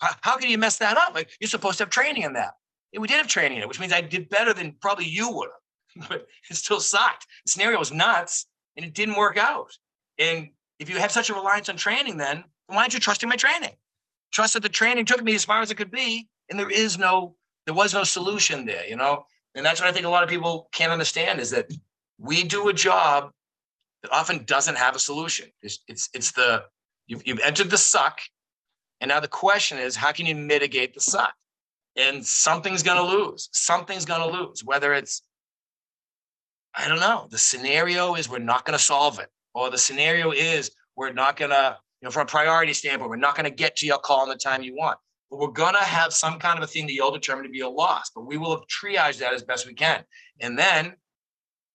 [0.00, 1.14] How, how can you mess that up?
[1.14, 2.54] Like you're supposed to have training in that.
[2.92, 5.30] And we did have training in it, which means I did better than probably you
[5.30, 5.48] would
[5.96, 7.26] have, but it still sucked.
[7.46, 8.46] The scenario was nuts
[8.76, 9.70] and it didn't work out.
[10.18, 13.36] And if you have such a reliance on training, then why aren't you trusting my
[13.36, 13.70] training?
[14.32, 16.98] Trust that the training took me as far as it could be, and there is
[16.98, 17.36] no,
[17.66, 19.24] there was no solution there, you know?
[19.54, 21.66] And that's what I think a lot of people can't understand is that
[22.18, 23.30] we do a job
[24.02, 25.48] that often doesn't have a solution.
[25.62, 26.64] It's it's, it's the
[27.08, 28.20] you've, you've entered the suck
[29.00, 31.34] And now the question is, how can you mitigate the suck?
[31.96, 33.48] And something's going to lose.
[33.52, 35.22] Something's going to lose, whether it's,
[36.74, 40.32] I don't know, the scenario is we're not going to solve it, or the scenario
[40.32, 43.54] is we're not going to, you know, from a priority standpoint, we're not going to
[43.54, 44.98] get to your call in the time you want.
[45.32, 47.60] But we're going to have some kind of a thing that you'll determine to be
[47.60, 50.04] a loss, but we will have triaged that as best we can.
[50.40, 50.92] And then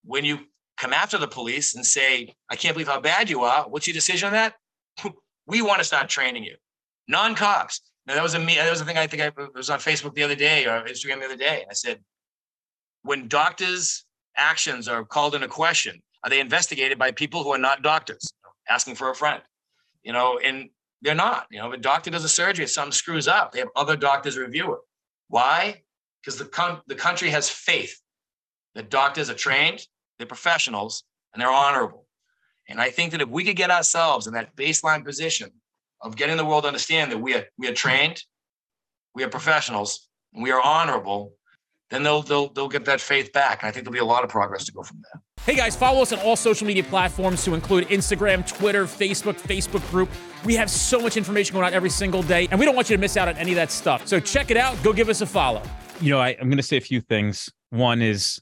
[0.05, 0.41] when you
[0.77, 3.95] come after the police and say, I can't believe how bad you are, what's your
[3.95, 4.53] decision on that?
[5.47, 6.55] we want to start training you.
[7.07, 7.81] Non-cops.
[8.05, 8.53] Now that was a me.
[8.57, 11.21] That was a thing I think I was on Facebook the other day or Instagram
[11.21, 11.65] the other day.
[11.67, 11.99] I said,
[13.01, 14.05] when doctors'
[14.35, 18.31] actions are called into question, are they investigated by people who are not doctors?
[18.69, 19.41] Asking for a friend,
[20.03, 20.69] you know, and
[21.01, 21.47] they're not.
[21.51, 23.95] You know, if a doctor does a surgery, if something screws up, they have other
[23.95, 24.79] doctors review it.
[25.29, 25.83] Why?
[26.21, 27.99] Because the com- the country has faith
[28.75, 29.85] that doctors are trained,
[30.17, 32.05] they're professionals, and they're honorable.
[32.69, 35.51] And I think that if we could get ourselves in that baseline position
[36.01, 38.23] of getting the world to understand that we are we are trained,
[39.15, 41.33] we are professionals, and we are honorable,
[41.89, 43.61] then they'll they'll they'll get that faith back.
[43.61, 45.21] And I think there'll be a lot of progress to go from there.
[45.47, 49.89] Hey guys, follow us on all social media platforms to include Instagram, Twitter, Facebook, Facebook
[49.89, 50.09] group.
[50.43, 52.97] We have so much information going out every single day, and we don't want you
[52.97, 54.05] to miss out on any of that stuff.
[54.05, 54.75] So check it out.
[54.83, 55.63] Go give us a follow.
[56.01, 57.49] You know, I, I'm going to say a few things.
[57.69, 58.41] One is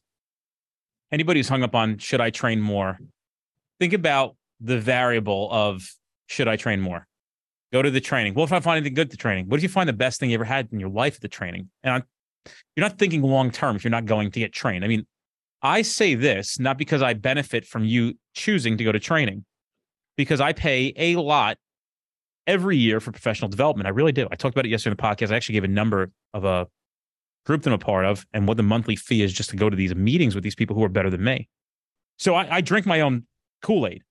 [1.12, 2.98] anybody who's hung up on should I train more,
[3.80, 5.88] think about the variable of
[6.26, 7.06] should I train more?
[7.72, 8.34] Go to the training.
[8.34, 9.46] What if I find anything good to training?
[9.48, 11.28] What if you find the best thing you ever had in your life at the
[11.28, 11.70] training?
[11.84, 12.04] And I'm,
[12.76, 14.84] you're not thinking long term if you're not going to get trained.
[14.84, 15.06] I mean,
[15.66, 19.46] I say this not because I benefit from you choosing to go to training,
[20.16, 21.58] because I pay a lot
[22.46, 23.88] every year for professional development.
[23.88, 24.28] I really do.
[24.32, 25.32] I talked about it yesterday in the podcast.
[25.32, 26.68] I actually gave a number of a
[27.48, 29.68] group that I'm a part of and what the monthly fee is just to go
[29.68, 31.50] to these meetings with these people who are better than me.
[32.18, 33.26] So I, I drink my own
[33.64, 34.04] Kool Aid.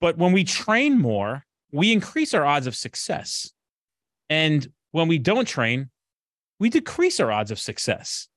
[0.00, 3.50] But when we train more, we increase our odds of success.
[4.28, 5.90] And when we don't train,
[6.60, 8.28] we decrease our odds of success.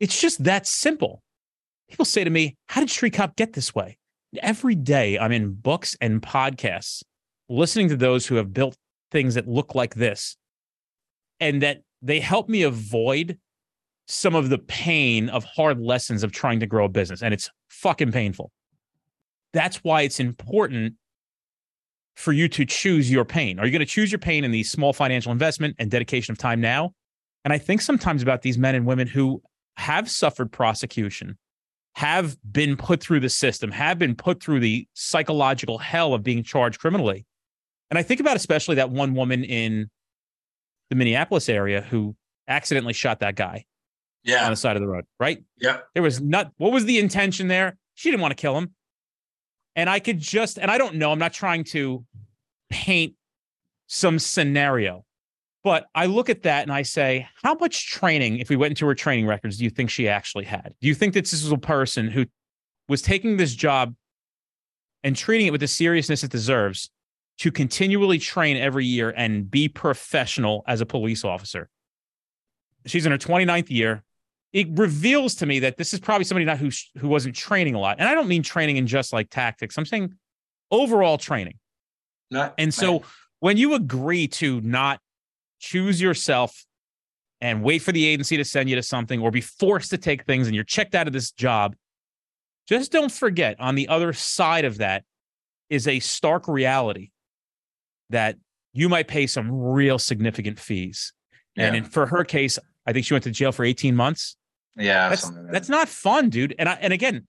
[0.00, 1.22] It's just that simple.
[1.88, 3.98] People say to me, How did Street Cop get this way?
[4.40, 7.02] Every day I'm in books and podcasts
[7.48, 8.76] listening to those who have built
[9.10, 10.36] things that look like this
[11.40, 13.38] and that they help me avoid
[14.08, 17.22] some of the pain of hard lessons of trying to grow a business.
[17.22, 18.50] And it's fucking painful.
[19.52, 20.94] That's why it's important
[22.14, 23.58] for you to choose your pain.
[23.58, 26.38] Are you going to choose your pain in the small financial investment and dedication of
[26.38, 26.92] time now?
[27.44, 29.42] And I think sometimes about these men and women who
[29.76, 31.36] have suffered prosecution,
[31.96, 36.42] have been put through the system, have been put through the psychological hell of being
[36.42, 37.24] charged criminally.
[37.90, 39.88] And I think about especially that one woman in
[40.90, 42.14] the Minneapolis area who
[42.48, 43.64] accidentally shot that guy
[44.24, 44.44] yeah.
[44.44, 45.42] on the side of the road, right?
[45.56, 45.78] Yeah.
[45.94, 47.78] There was not what was the intention there?
[47.94, 48.74] She didn't want to kill him.
[49.74, 52.04] And I could just, and I don't know, I'm not trying to
[52.68, 53.14] paint
[53.86, 55.05] some scenario,
[55.66, 58.86] but I look at that and I say, how much training, if we went into
[58.86, 60.72] her training records, do you think she actually had?
[60.80, 62.26] Do you think that this is a person who
[62.88, 63.96] was taking this job
[65.02, 66.88] and treating it with the seriousness it deserves
[67.38, 71.68] to continually train every year and be professional as a police officer?
[72.86, 74.04] She's in her 29th year
[74.52, 77.80] it reveals to me that this is probably somebody not who who wasn't training a
[77.80, 77.96] lot.
[77.98, 79.76] And I don't mean training in just like tactics.
[79.76, 80.14] I'm saying
[80.70, 81.58] overall training.
[82.30, 83.02] Not, and so
[83.40, 85.00] when you agree to not
[85.58, 86.64] choose yourself
[87.40, 90.24] and wait for the agency to send you to something or be forced to take
[90.24, 91.74] things and you're checked out of this job,
[92.66, 95.04] just don't forget on the other side of that
[95.68, 97.10] is a stark reality
[98.10, 98.36] that
[98.72, 101.12] you might pay some real significant fees.
[101.56, 101.66] Yeah.
[101.66, 104.36] And in, for her case, I think she went to jail for 18 months.
[104.76, 106.54] Yeah, that's that's not fun, dude.
[106.58, 107.26] And I, and again,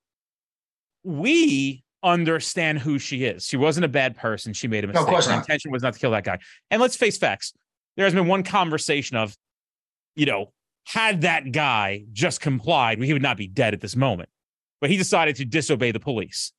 [1.04, 3.46] we understand who she is.
[3.46, 4.52] She wasn't a bad person.
[4.52, 5.08] She made a mistake.
[5.08, 6.40] No, Her intention was not to kill that guy.
[6.70, 7.54] And let's face facts.
[7.98, 9.36] There has been one conversation of,
[10.16, 10.54] you know,
[10.86, 14.30] had that guy just complied, he would not be dead at this moment.
[14.80, 16.54] But he decided to disobey the police.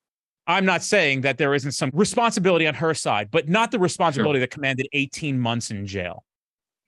[0.47, 4.39] I'm not saying that there isn't some responsibility on her side, but not the responsibility
[4.39, 4.41] sure.
[4.41, 6.25] that commanded 18 months in jail.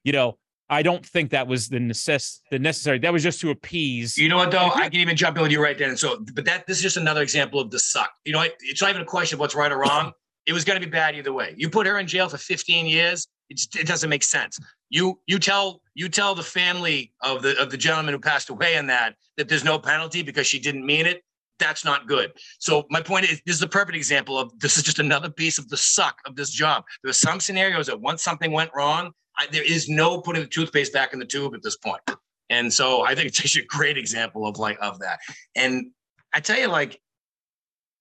[0.02, 0.38] You know,
[0.70, 2.98] I don't think that was the necess- the necessary.
[2.98, 4.16] That was just to appease.
[4.16, 4.70] You know what though?
[4.74, 5.96] I can even jump in with you right then.
[5.96, 8.10] So, but that this is just another example of the suck.
[8.24, 10.12] You know, it's not even a question of what's right or wrong.
[10.46, 11.54] It was going to be bad either way.
[11.56, 13.26] You put her in jail for 15 years.
[13.50, 14.58] It, it doesn't make sense.
[14.88, 18.76] You you tell you tell the family of the of the gentleman who passed away
[18.76, 21.22] in that that there's no penalty because she didn't mean it.
[21.58, 22.32] That's not good.
[22.58, 25.58] So my point is, this is a perfect example of this is just another piece
[25.58, 26.84] of the suck of this job.
[27.02, 30.48] There are some scenarios that once something went wrong, I, there is no putting the
[30.48, 32.00] toothpaste back in the tube at this point.
[32.48, 35.20] And so I think it's just a great example of like of that.
[35.54, 35.92] And
[36.34, 37.00] I tell you, like,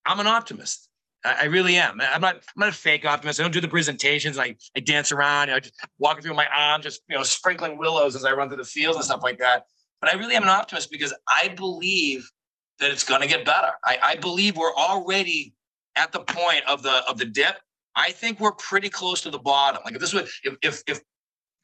[0.05, 0.88] I'm an optimist.
[1.25, 1.99] I, really am.
[2.01, 2.35] I'm not.
[2.35, 3.39] I'm not a fake optimist.
[3.39, 4.37] I don't do the presentations.
[4.37, 5.49] I I dance around.
[5.49, 8.47] You know, just walking through my arm, just you know, sprinkling willows as I run
[8.47, 9.65] through the fields and stuff like that.
[10.01, 12.29] But I really am an optimist because I believe
[12.79, 13.71] that it's going to get better.
[13.83, 15.53] I, I believe we're already
[15.95, 17.57] at the point of the of the dip.
[17.95, 19.81] I think we're pretty close to the bottom.
[19.83, 21.01] Like if this was if if if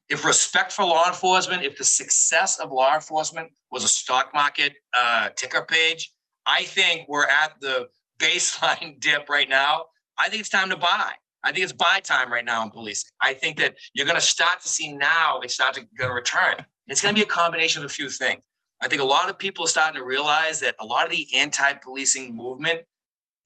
[0.10, 4.74] if respect for law enforcement, if the success of law enforcement was a stock market
[4.96, 6.12] uh, ticker page,
[6.46, 7.88] I think we're at the
[8.20, 9.86] baseline dip right now.
[10.18, 11.12] I think it's time to buy.
[11.44, 13.12] I think it's buy time right now in policing.
[13.22, 16.56] I think that you're going to start to see now start to going to return.
[16.88, 18.42] It's going to be a combination of a few things.
[18.82, 21.28] I think a lot of people are starting to realize that a lot of the
[21.36, 22.82] anti-policing movement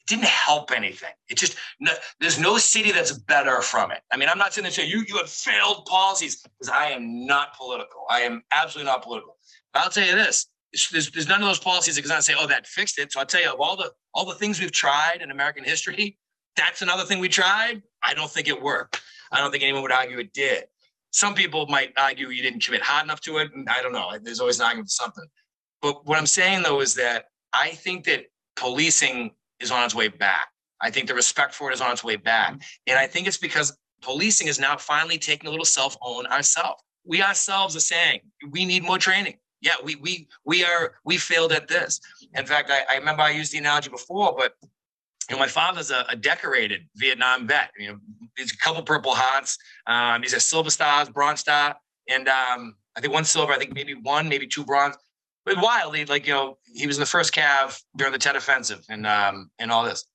[0.07, 1.11] didn't help anything.
[1.30, 3.99] It just no, there's no city that's better from it.
[4.11, 7.26] I mean, I'm not sitting there saying you you have failed policies because I am
[7.28, 8.05] not political.
[8.09, 9.38] I am absolutely not political.
[9.72, 10.47] But I'll tell you this:
[10.91, 13.26] there's, there's none of those policies that can say, "Oh, that fixed it." So I'll
[13.26, 16.17] tell you of all the all the things we've tried in American history,
[16.55, 17.82] that's another thing we tried.
[18.03, 19.01] I don't think it worked.
[19.32, 20.65] I don't think anyone would argue it did.
[21.11, 23.49] Some people might argue you didn't commit hard enough to it.
[23.67, 24.11] I don't know.
[24.22, 25.26] There's always an argument for something.
[25.82, 30.07] But what I'm saying though is that I think that policing is on its way
[30.07, 30.49] back.
[30.82, 32.61] I think the respect for it is on its way back.
[32.88, 36.84] And I think it's because policing is now finally taking a little self-own ourselves.
[37.05, 39.38] We ourselves are saying we need more training.
[39.62, 41.99] Yeah, we we we are we failed at this.
[42.34, 44.53] In fact, I, I remember I used the analogy before, but
[45.30, 47.72] you know, my father's a, a decorated Vietnam vet.
[47.78, 47.99] You know,
[48.38, 49.57] he's a couple Purple Hearts.
[49.86, 51.76] Um, he's a Silver Stars, Bronze Star,
[52.07, 53.51] and um, I think one silver.
[53.51, 54.95] I think maybe one, maybe two bronze
[55.49, 58.86] but wildly, like you know, he was in the first Cav during the Tet Offensive
[58.89, 60.05] and um and all this.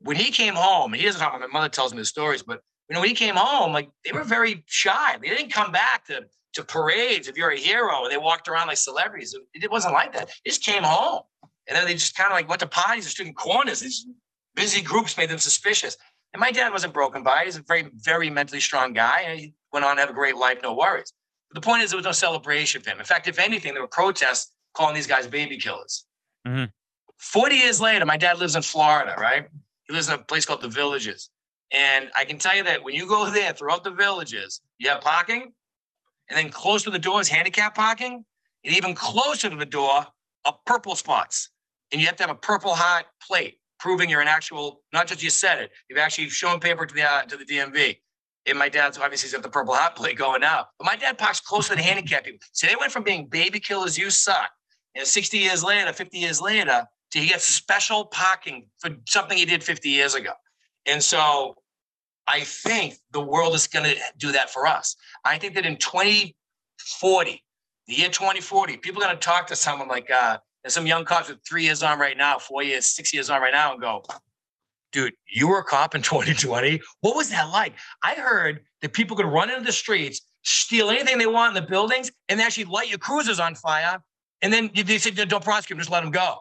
[0.00, 1.38] When he came home, and he doesn't talk.
[1.38, 4.12] My mother tells me the stories, but you know, when he came home, like they
[4.12, 5.18] were very shy.
[5.20, 6.22] They didn't come back to
[6.54, 8.08] to parades if you're a hero.
[8.08, 9.34] They walked around like celebrities.
[9.54, 10.28] It wasn't like that.
[10.28, 11.22] They just came home,
[11.68, 13.80] and then they just kind of like went to parties and stood in corners.
[13.80, 14.06] These
[14.54, 15.96] busy groups made them suspicious.
[16.32, 17.46] And my dad wasn't broken by it.
[17.46, 20.36] He's a very, very mentally strong guy, and he went on to have a great
[20.36, 21.12] life, no worries.
[21.50, 22.98] But the point is, there was no celebration of him.
[22.98, 26.06] In fact, if anything, there were protests calling these guys baby killers.
[26.46, 26.64] Mm-hmm.
[27.18, 29.46] 40 years later, my dad lives in Florida, right?
[29.84, 31.30] He lives in a place called the Villages.
[31.72, 35.00] And I can tell you that when you go there throughout the villages, you have
[35.00, 35.52] parking,
[36.28, 38.24] and then close to the door is handicap parking,
[38.64, 40.06] and even closer to the door
[40.44, 41.50] are purple spots.
[41.90, 45.22] And you have to have a purple heart plate proving you're an actual, not just
[45.22, 47.98] you said it, you've actually shown paper to the uh, to the DMV.
[48.46, 50.66] And my dad's obviously got the purple heart plate going now.
[50.78, 52.40] But my dad parks close to the handicapped people.
[52.52, 54.50] So they went from being baby killers, you suck.
[54.96, 59.44] Know, 60 years later, 50 years later, to he gets special parking for something he
[59.44, 60.32] did 50 years ago.
[60.86, 61.54] And so
[62.26, 64.96] I think the world is going to do that for us.
[65.24, 67.44] I think that in 2040,
[67.88, 71.04] the year 2040, people are going to talk to someone like uh, there's some young
[71.04, 73.80] cops with three years on right now, four years, six years on right now, and
[73.80, 74.04] go,
[74.92, 76.80] dude, you were a cop in 2020.
[77.00, 77.74] What was that like?
[78.02, 81.68] I heard that people could run into the streets, steal anything they want in the
[81.68, 84.00] buildings, and actually light your cruisers on fire.
[84.42, 86.38] And then they said, don't prosecute them, just let them go.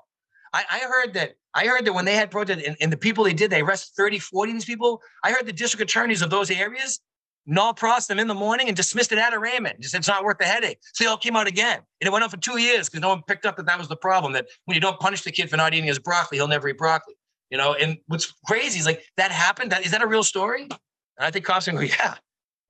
[0.53, 1.34] I, I heard that.
[1.53, 3.93] I heard that when they had protests and, and, the people they did, they arrested
[3.97, 5.01] 30, 40 of these people.
[5.23, 6.99] I heard the district attorneys of those areas
[7.47, 9.79] nolle pros them in the morning and dismissed it at arraignment.
[9.79, 10.79] Just said it's not worth the headache.
[10.93, 11.77] So they all came out again.
[11.77, 13.87] And it went on for two years because no one picked up that that was
[13.87, 14.33] the problem.
[14.33, 16.77] That when you don't punish the kid for not eating his broccoli, he'll never eat
[16.77, 17.15] broccoli.
[17.49, 19.71] You know, and what's crazy is like that happened.
[19.71, 20.63] That is that a real story?
[20.63, 20.71] And
[21.19, 22.15] I think cops are going, go, yeah,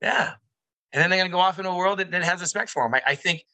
[0.00, 0.32] yeah.
[0.92, 2.82] And then they're going to go off into a world that, that has respect for
[2.82, 2.94] them.
[2.94, 3.44] I, I, think,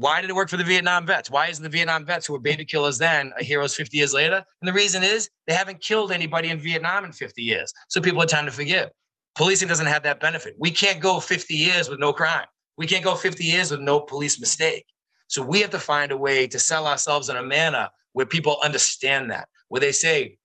[0.00, 1.28] why did it work for the Vietnam vets?
[1.28, 4.44] Why isn't the Vietnam vets who were baby killers then heroes 50 years later?
[4.60, 7.72] And the reason is they haven't killed anybody in Vietnam in 50 years.
[7.88, 8.90] So people time to forgive.
[9.34, 10.54] Policing doesn't have that benefit.
[10.56, 12.46] We can't go 50 years with no crime.
[12.76, 14.86] We can't go 50 years with no police mistake.
[15.26, 18.58] So we have to find a way to sell ourselves in a manner where people
[18.62, 20.38] understand that, where they say,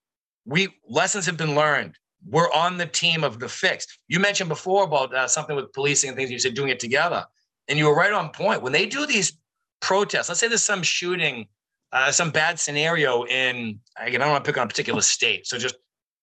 [0.46, 1.96] we lessons have been learned.
[2.28, 3.86] We're on the team of the fix.
[4.08, 6.32] You mentioned before about uh, something with policing and things.
[6.32, 7.26] You said doing it together,
[7.68, 8.62] and you were right on point.
[8.62, 9.38] When they do these
[9.84, 11.46] protests, let's say there's some shooting,
[11.92, 15.46] uh, some bad scenario in again, I don't want to pick on a particular state,
[15.46, 15.76] so just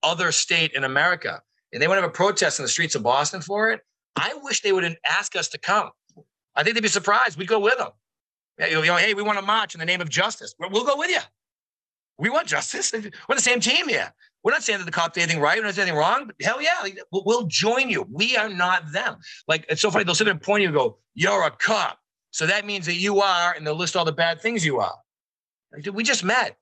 [0.03, 1.39] other state in America,
[1.71, 3.79] and they want to have a protest in the streets of Boston for it.
[4.15, 5.91] I wish they wouldn't ask us to come.
[6.55, 7.37] I think they'd be surprised.
[7.37, 7.91] We'd go with them.
[8.59, 10.53] You know, hey, we want to march in the name of justice.
[10.59, 11.19] We'll go with you.
[12.17, 12.91] We want justice.
[13.29, 14.11] We're the same team here.
[14.43, 15.57] We're not saying that the cops did anything right.
[15.57, 16.27] We're not saying anything wrong.
[16.27, 18.07] But hell yeah, we'll join you.
[18.11, 19.17] We are not them.
[19.47, 20.03] Like it's so funny.
[20.03, 22.00] They'll sit there and point you and go, "You're a cop."
[22.31, 24.95] So that means that you are, and they'll list all the bad things you are.
[25.73, 26.57] Like, dude, we just met.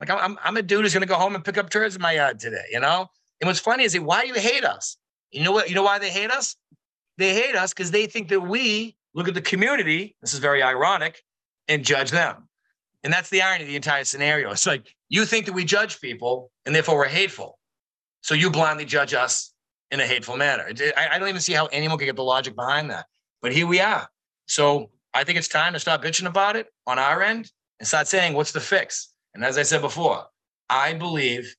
[0.00, 2.12] Like I'm, I'm a dude who's gonna go home and pick up turds in my
[2.12, 2.64] yard today.
[2.70, 3.08] You know.
[3.40, 4.96] And what's funny is, why do you hate us?
[5.30, 5.68] You know what?
[5.68, 6.56] You know why they hate us?
[7.18, 10.16] They hate us because they think that we look at the community.
[10.20, 11.22] This is very ironic,
[11.68, 12.48] and judge them.
[13.02, 14.50] And that's the irony of the entire scenario.
[14.50, 17.58] It's like you think that we judge people and therefore we're hateful.
[18.22, 19.52] So you blindly judge us
[19.90, 20.64] in a hateful manner.
[20.96, 23.04] I, I don't even see how anyone could get the logic behind that.
[23.42, 24.08] But here we are.
[24.46, 28.08] So I think it's time to stop bitching about it on our end and start
[28.08, 29.14] saying, what's the fix?
[29.34, 30.24] And as I said before,
[30.68, 31.54] I believe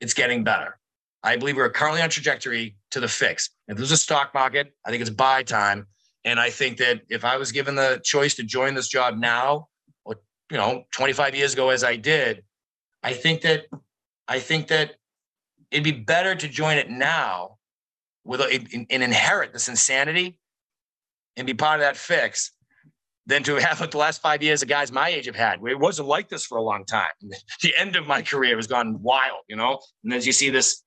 [0.00, 0.78] it's getting better.
[1.22, 3.50] I believe we're currently on trajectory to the fix.
[3.68, 5.86] If there's a stock market, I think it's buy time.
[6.24, 9.68] And I think that if I was given the choice to join this job now,
[10.04, 10.16] or
[10.50, 12.42] you know, 25 years ago as I did,
[13.02, 13.66] I think that
[14.26, 14.94] I think that
[15.70, 17.58] it'd be better to join it now
[18.24, 20.38] with a, and inherit this insanity
[21.36, 22.52] and be part of that fix
[23.28, 25.60] than to have like the last five years of guys my age have had.
[25.64, 27.10] It wasn't like this for a long time.
[27.62, 29.78] The end of my career has gone wild, you know.
[30.02, 30.82] And as you see this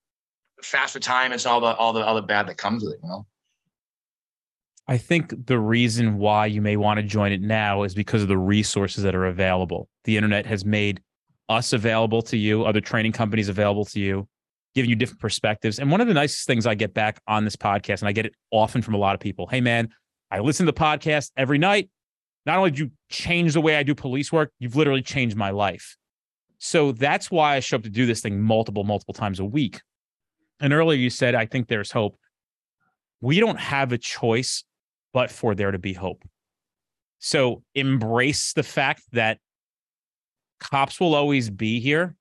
[0.63, 3.25] fast retirements, all the all the the bad that comes with it, you know.
[4.87, 8.27] I think the reason why you may want to join it now is because of
[8.27, 9.87] the resources that are available.
[10.05, 11.01] The internet has made
[11.47, 14.27] us available to you, other training companies available to you,
[14.73, 15.79] giving you different perspectives.
[15.79, 18.25] And one of the nicest things I get back on this podcast, and I get
[18.25, 19.89] it often from a lot of people hey, man,
[20.31, 21.89] I listen to the podcast every night.
[22.45, 25.51] Not only did you change the way I do police work, you've literally changed my
[25.51, 25.95] life.
[26.57, 29.81] So that's why I show up to do this thing multiple, multiple times a week.
[30.59, 32.17] And earlier you said, I think there's hope.
[33.19, 34.63] We don't have a choice
[35.13, 36.23] but for there to be hope.
[37.19, 39.37] So embrace the fact that
[40.59, 42.15] cops will always be here.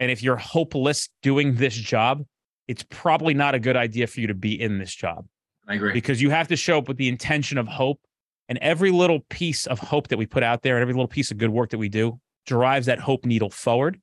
[0.00, 2.24] And if you're hopeless doing this job,
[2.66, 5.26] it's probably not a good idea for you to be in this job.
[5.68, 5.92] I agree.
[5.92, 8.00] Because you have to show up with the intention of hope.
[8.48, 11.30] And every little piece of hope that we put out there and every little piece
[11.30, 14.00] of good work that we do drives that hope needle forward.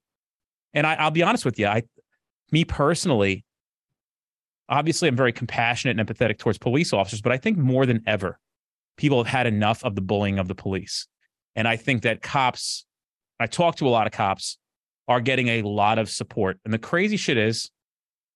[0.73, 1.83] And I, will be honest with you, I,
[2.51, 3.45] me personally,
[4.67, 8.39] obviously I'm very compassionate and empathetic towards police officers, but I think more than ever,
[8.97, 11.07] people have had enough of the bullying of the police.
[11.55, 12.85] And I think that cops,
[13.39, 14.57] I talk to a lot of cops,
[15.07, 16.59] are getting a lot of support.
[16.63, 17.69] And the crazy shit is,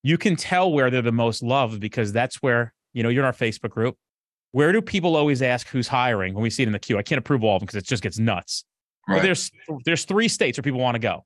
[0.03, 3.25] you can tell where they're the most loved because that's where, you know, you're in
[3.25, 3.95] our Facebook group.
[4.55, 6.97] Where do people always ask who's hiring when we see it in the queue?
[6.97, 8.63] I can't approve all of them because it just gets nuts.
[9.05, 9.17] Right.
[9.17, 9.51] But there's
[9.83, 11.25] there's three states where people want to go.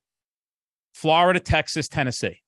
[0.96, 2.42] Florida, Texas, Tennessee.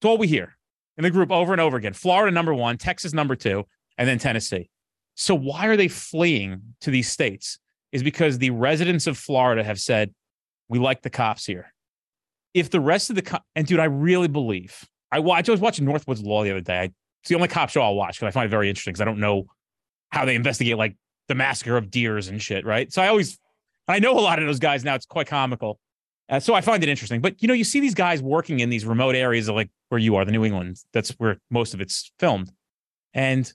[0.00, 0.58] It's all we hear
[0.96, 1.92] in the group over and over again.
[1.92, 3.62] Florida number one, Texas number two,
[3.96, 4.70] and then Tennessee.
[5.14, 7.60] So why are they fleeing to these states?
[7.92, 10.12] Is because the residents of Florida have said,
[10.68, 11.72] we like the cops here.
[12.54, 15.48] If the rest of the co- and dude, I really believe I watched.
[15.48, 16.76] I was watching North Woods Law the other day.
[16.76, 16.84] I,
[17.22, 19.04] it's the only cop show I'll watch because I find it very interesting because I
[19.04, 19.46] don't know
[20.16, 20.96] how they investigate like
[21.28, 22.92] the massacre of deers and shit, right?
[22.92, 23.38] So I always
[23.86, 24.94] I know a lot of those guys now.
[24.94, 25.78] It's quite comical.
[26.28, 27.20] Uh, so I find it interesting.
[27.20, 30.00] But you know, you see these guys working in these remote areas of like where
[30.00, 30.78] you are, the New England.
[30.92, 32.50] That's where most of it's filmed,
[33.14, 33.52] and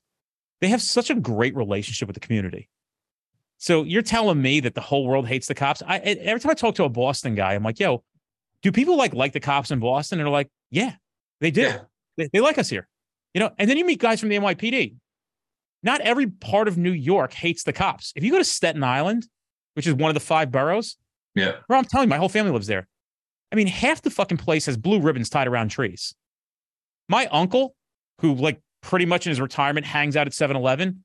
[0.61, 2.69] they have such a great relationship with the community.
[3.57, 5.83] So you're telling me that the whole world hates the cops?
[5.85, 8.03] I every time I talk to a Boston guy, I'm like, "Yo,
[8.61, 10.93] do people like like the cops in Boston?" And they're like, "Yeah,
[11.41, 11.61] they do.
[11.61, 11.79] Yeah.
[12.17, 12.87] They, they like us here."
[13.33, 14.95] You know, and then you meet guys from the NYPD.
[15.83, 18.13] Not every part of New York hates the cops.
[18.15, 19.27] If you go to Staten Island,
[19.73, 20.97] which is one of the five boroughs,
[21.35, 21.53] yeah.
[21.67, 22.87] Bro, I'm telling you, my whole family lives there.
[23.51, 26.13] I mean, half the fucking place has blue ribbons tied around trees.
[27.09, 27.75] My uncle,
[28.19, 31.03] who like pretty much in his retirement hangs out at 7 Eleven,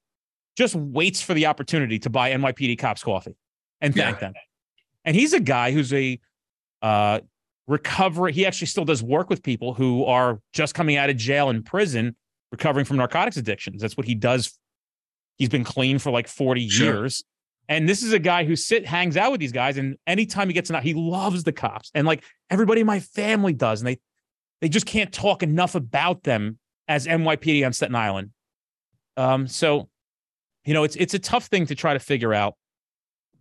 [0.57, 3.37] just waits for the opportunity to buy NYPD cops coffee
[3.81, 4.21] and thank yeah.
[4.21, 4.35] them.
[5.05, 6.19] And he's a guy who's a
[6.83, 7.21] uh,
[7.67, 8.33] recovery.
[8.33, 11.65] He actually still does work with people who are just coming out of jail and
[11.65, 12.17] prison,
[12.53, 13.83] recovering from narcotics addictions.
[13.83, 14.59] That's what he does.
[15.37, 16.87] He's been clean for like 40 sure.
[16.87, 17.25] years.
[17.69, 20.55] And this is a guy who sit hangs out with these guys, and anytime he
[20.55, 23.99] gets out, he loves the cops, and like everybody in my family does, and they
[24.61, 26.59] they just can't talk enough about them
[26.89, 28.31] as NYPD on Staten Island.
[29.17, 29.89] Um, so,
[30.65, 32.55] you know, it's it's a tough thing to try to figure out.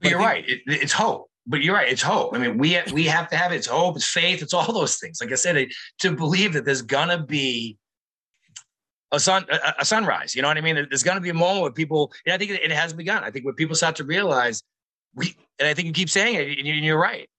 [0.02, 0.48] But you're right.
[0.48, 1.30] It, it's hope.
[1.48, 1.88] But you're right.
[1.88, 2.34] It's hope.
[2.34, 3.58] I mean, we we have to have it.
[3.58, 3.96] It's hope.
[3.96, 4.42] It's faith.
[4.42, 5.20] It's all those things.
[5.22, 5.70] Like I said,
[6.00, 7.78] to believe that there's gonna be
[9.16, 10.36] a sun a, a sunrise.
[10.36, 10.76] You know what I mean?
[10.76, 12.12] There's going to be a moment where people.
[12.28, 13.24] I think it has begun.
[13.24, 14.64] I think when people start to realize
[15.16, 17.30] we, and I think you keep saying it, and you're right.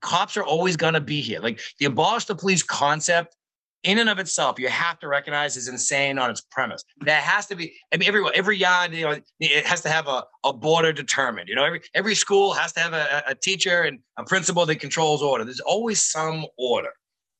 [0.00, 1.40] Cops are always going to be here.
[1.40, 3.36] Like the abolish the police concept,
[3.84, 6.82] in and of itself, you have to recognize is insane on its premise.
[7.02, 7.74] That has to be.
[7.92, 11.48] I mean, every every yard, you know, it has to have a, a border determined.
[11.48, 14.76] You know, every every school has to have a, a teacher and a principal that
[14.76, 15.44] controls order.
[15.44, 16.90] There's always some order.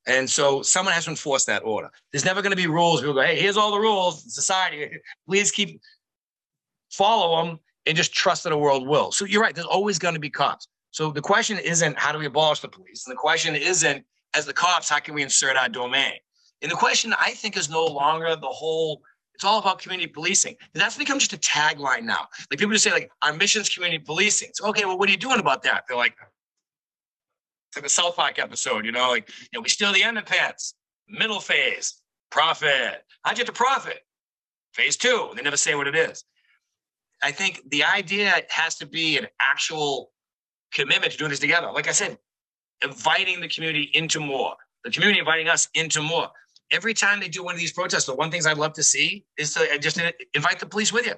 [0.06, 1.90] And so someone has to enforce that order.
[2.12, 3.00] There's never going to be rules.
[3.00, 4.34] People go, hey, here's all the rules.
[4.34, 4.90] Society,
[5.26, 5.80] please keep
[6.90, 9.12] follow them and just trust that the world will.
[9.12, 9.54] So you're right.
[9.54, 10.68] There's always going to be cops.
[10.90, 13.06] So the question isn't how do we abolish the police?
[13.06, 16.14] And the question isn't as the cops, how can we insert our domain?
[16.62, 19.02] And the question I think is no longer the whole.
[19.34, 20.54] It's all about community policing.
[20.74, 22.28] And that's become just a tagline now.
[22.50, 24.50] Like people just say, like, our mission's community policing.
[24.54, 25.84] So okay, well, what are you doing about that?
[25.88, 26.14] They're like,
[27.74, 30.74] It's like the South Park episode, you know, like, you know, we steal the underpants,
[31.08, 32.00] middle phase,
[32.30, 33.02] profit.
[33.22, 33.98] How'd you get to profit?
[34.74, 35.30] Phase two.
[35.34, 36.22] They never say what it is.
[37.20, 40.12] I think the idea has to be an actual
[40.72, 41.72] commitment to doing this together.
[41.72, 42.16] Like I said,
[42.80, 44.54] inviting the community into more,
[44.84, 46.28] the community inviting us into more.
[46.70, 49.24] Every time they do one of these protests, the one things I'd love to see
[49.36, 50.00] is to uh, just
[50.32, 51.14] invite the police with you.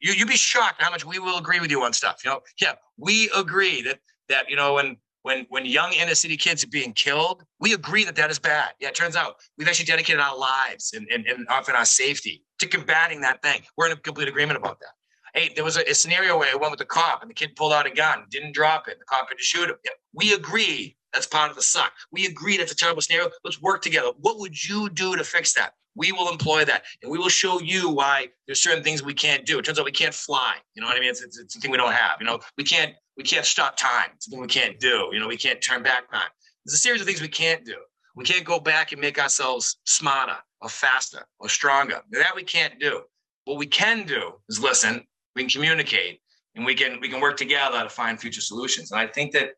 [0.00, 2.22] You you'd be shocked how much we will agree with you on stuff.
[2.24, 3.98] You know, yeah, we agree that
[4.30, 8.04] that you know when when when young inner city kids are being killed, we agree
[8.04, 8.70] that that is bad.
[8.80, 12.44] Yeah, it turns out we've actually dedicated our lives and, and, and often our safety
[12.60, 13.62] to combating that thing.
[13.76, 14.90] We're in a complete agreement about that.
[15.34, 17.54] Hey, there was a, a scenario where I went with the cop and the kid
[17.56, 18.98] pulled out a gun, didn't drop it.
[18.98, 19.76] The cop had to shoot him.
[19.84, 21.92] Yeah, we agree that's part of the suck.
[22.12, 23.30] We agree that's a terrible scenario.
[23.44, 24.10] Let's work together.
[24.20, 25.72] What would you do to fix that?
[25.94, 29.44] We will employ that, and we will show you why there's certain things we can't
[29.44, 29.58] do.
[29.58, 30.54] It turns out we can't fly.
[30.74, 31.10] You know what I mean?
[31.10, 32.18] It's, it's, it's something we don't have.
[32.20, 34.10] You know, we can't we can't stop time.
[34.14, 35.10] It's something we can't do.
[35.12, 36.28] You know, we can't turn back time.
[36.64, 37.74] There's a series of things we can't do.
[38.14, 42.00] We can't go back and make ourselves smarter or faster or stronger.
[42.12, 43.02] That we can't do.
[43.44, 45.04] What we can do is listen.
[45.34, 46.20] We can communicate,
[46.54, 48.92] and we can we can work together to find future solutions.
[48.92, 49.50] And I think that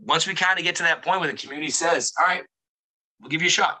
[0.00, 2.44] once we kind of get to that point where the community says, "All right,
[3.20, 3.80] we'll give you a shot.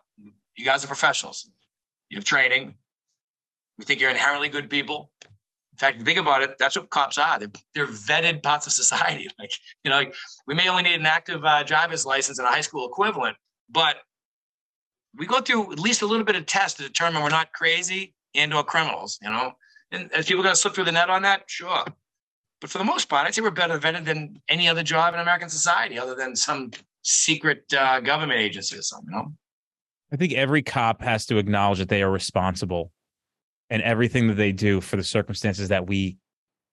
[0.56, 1.48] You guys are professionals.
[2.08, 2.74] You have training.
[3.78, 5.10] We think you're inherently good people.
[5.80, 7.38] In fact, think about it, that's what cops are.
[7.38, 9.28] They're, they're vetted parts of society.
[9.38, 9.52] Like,
[9.84, 10.14] you know, like
[10.46, 13.36] we may only need an active uh, driver's license and a high school equivalent,
[13.70, 13.96] but
[15.16, 18.14] we go through at least a little bit of test to determine we're not crazy
[18.34, 19.52] and or criminals, you know?
[19.92, 21.84] And if people got to slip through the net on that, sure.
[22.60, 25.20] But for the most part, I'd say we're better vetted than any other job in
[25.20, 26.72] American society, other than some
[27.02, 29.08] secret uh, government agency or something.
[29.10, 29.32] You know?
[30.12, 32.92] I think every cop has to acknowledge that they are responsible
[33.70, 36.16] and everything that they do for the circumstances that we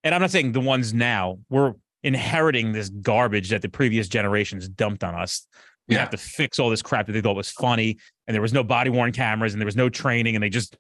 [0.04, 1.74] and I'm not saying the ones now, we're
[2.04, 5.46] inheriting this garbage that the previous generations dumped on us.
[5.88, 6.02] We yeah.
[6.02, 8.64] have to fix all this crap that they thought was funny, and there was no
[8.64, 10.78] body worn cameras, and there was no training, and they just,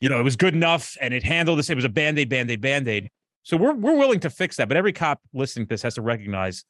[0.00, 1.70] you know, it was good enough, and it handled this.
[1.70, 3.10] It was a band aid, band aid, band aid.
[3.42, 6.02] So we're we're willing to fix that, but every cop listening to this has to
[6.02, 6.64] recognize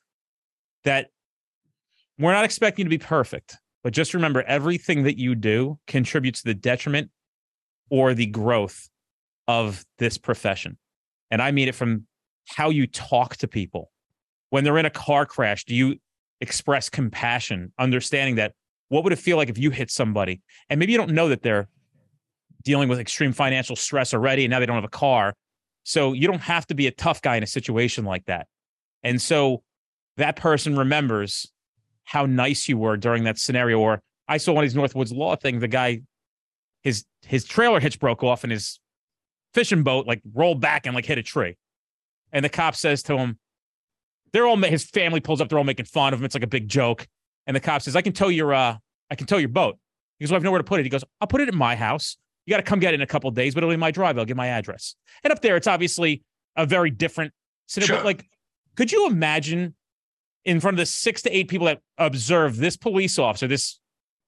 [0.84, 1.08] that
[2.18, 3.56] we're not expecting you to be perfect.
[3.82, 7.10] But just remember, everything that you do contributes to the detriment
[7.90, 8.88] or the growth
[9.48, 10.76] of this profession.
[11.30, 12.06] And I mean it from
[12.48, 13.90] how you talk to people.
[14.50, 15.96] When they're in a car crash, do you
[16.40, 18.52] express compassion, understanding that
[18.88, 20.40] what would it feel like if you hit somebody?
[20.70, 21.68] And maybe you don't know that they're
[22.62, 25.34] dealing with extreme financial stress already, and now they don't have a car.
[25.82, 28.46] So you don't have to be a tough guy in a situation like that.
[29.02, 29.62] And so
[30.16, 31.50] that person remembers
[32.04, 33.78] how nice you were during that scenario.
[33.78, 35.60] Or I saw one of these North Woods Law thing.
[35.60, 36.00] The guy,
[36.86, 38.78] his his trailer hitch broke off and his
[39.52, 41.56] fishing boat like rolled back and like hit a tree.
[42.30, 43.40] And the cop says to him,
[44.32, 46.24] they're all his family pulls up, they're all making fun of him.
[46.24, 47.08] It's like a big joke.
[47.44, 48.76] And the cop says, I can tow your uh
[49.10, 49.76] I can tow your boat.
[50.18, 50.84] He goes, well, I have nowhere to put it.
[50.84, 52.18] He goes, I'll put it in my house.
[52.46, 54.16] You got to come get it in a couple days, but it'll be my drive.
[54.16, 54.94] I'll give my address.
[55.24, 56.22] And up there, it's obviously
[56.54, 57.32] a very different
[57.66, 57.96] scenario.
[57.96, 58.04] Sure.
[58.04, 58.28] Like,
[58.76, 59.74] could you imagine
[60.44, 63.80] in front of the six to eight people that observe this police officer, this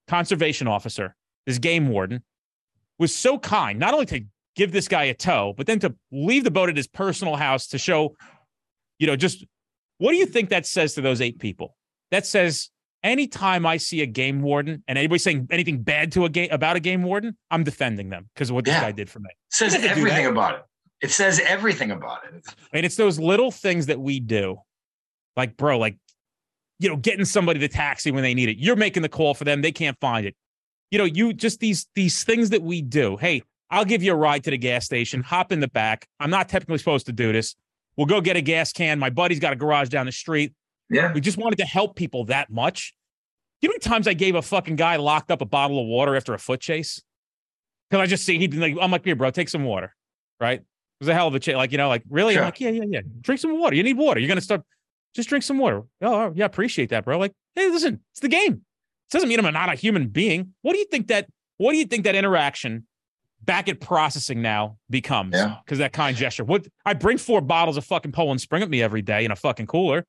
[0.09, 1.15] conservation officer,
[1.47, 2.25] this game warden,
[2.99, 4.25] was so kind, not only to
[4.57, 7.69] give this guy a tow, but then to leave the boat at his personal house
[7.69, 8.17] to show,
[8.99, 9.45] you know, just
[9.99, 11.77] what do you think that says to those eight people?
[12.11, 12.71] That says
[13.03, 16.77] anytime I see a game warden and anybody saying anything bad to a game about
[16.77, 18.83] a game warden, I'm defending them because of what this yeah.
[18.83, 19.31] guy did for me.
[19.31, 20.65] It says everything about it.
[21.01, 22.45] It says everything about it.
[22.73, 24.59] And it's those little things that we do.
[25.37, 25.97] Like, bro, like
[26.81, 28.59] you know, getting somebody the taxi when they need it.
[28.59, 29.63] You're making the call for them.
[29.63, 30.37] They can't find it.
[30.91, 33.17] You know, you just these these things that we do.
[33.17, 35.23] Hey, I'll give you a ride to the gas station.
[35.23, 36.07] Hop in the back.
[36.19, 37.55] I'm not technically supposed to do this.
[37.97, 38.99] We'll go get a gas can.
[38.99, 40.55] My buddy's got a garage down the street.
[40.89, 41.13] Yeah.
[41.13, 42.95] We just wanted to help people that much.
[43.61, 45.87] You know how many times I gave a fucking guy locked up a bottle of
[45.87, 47.03] water after a foot chase?
[47.91, 49.95] Because I just see he'd be like, I'm like, here, bro, take some water.
[50.41, 50.61] Right?
[50.61, 50.65] It
[51.01, 51.57] was a hell of a chase.
[51.57, 52.35] Like, you know, like, really?
[52.35, 52.43] Sure.
[52.43, 53.01] I'm like, yeah, yeah, yeah.
[53.21, 53.75] Drink some water.
[53.75, 54.21] You need water.
[54.21, 54.63] You're gonna start
[55.15, 55.83] just drink some water.
[56.01, 57.19] Oh, oh yeah, appreciate that, bro.
[57.19, 58.63] Like, hey, listen, it's the game.
[59.09, 60.55] It doesn't mean I'm not a human being.
[60.63, 61.29] What do you think that?
[61.57, 62.87] What do you think that interaction
[63.43, 65.35] back at processing now becomes?
[65.35, 65.57] Yeah.
[65.65, 66.45] Because that kind gesture.
[66.45, 69.37] What I bring four bottles of fucking Poland Spring at me every day in a
[69.37, 70.05] fucking cooler.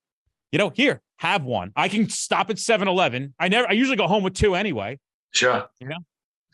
[0.52, 1.72] You know, here, have one.
[1.76, 3.36] I can stop at 7-Eleven.
[3.40, 3.70] I never.
[3.70, 5.00] I usually go home with two anyway.
[5.32, 5.70] Sure.
[5.80, 5.98] You know.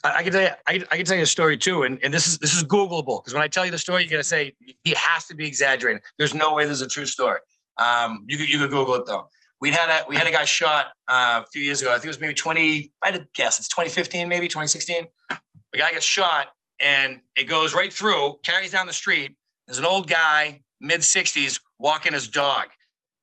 [0.04, 2.14] I, I can tell you, I, I, can tell you a story too, and, and
[2.14, 4.54] this is this is Googleable because when I tell you the story, you're gonna say
[4.84, 6.02] he has to be exaggerating.
[6.18, 7.40] There's no way there's a true story.
[7.78, 9.30] Um, you could you could Google it though.
[9.66, 11.90] We had a we had a guy shot uh, a few years ago.
[11.90, 12.92] I think it was maybe 20.
[13.02, 15.08] I had to guess it's 2015, maybe 2016.
[15.30, 16.50] The guy gets shot
[16.80, 19.36] and it goes right through, carries down the street.
[19.66, 22.66] There's an old guy, mid 60s, walking his dog,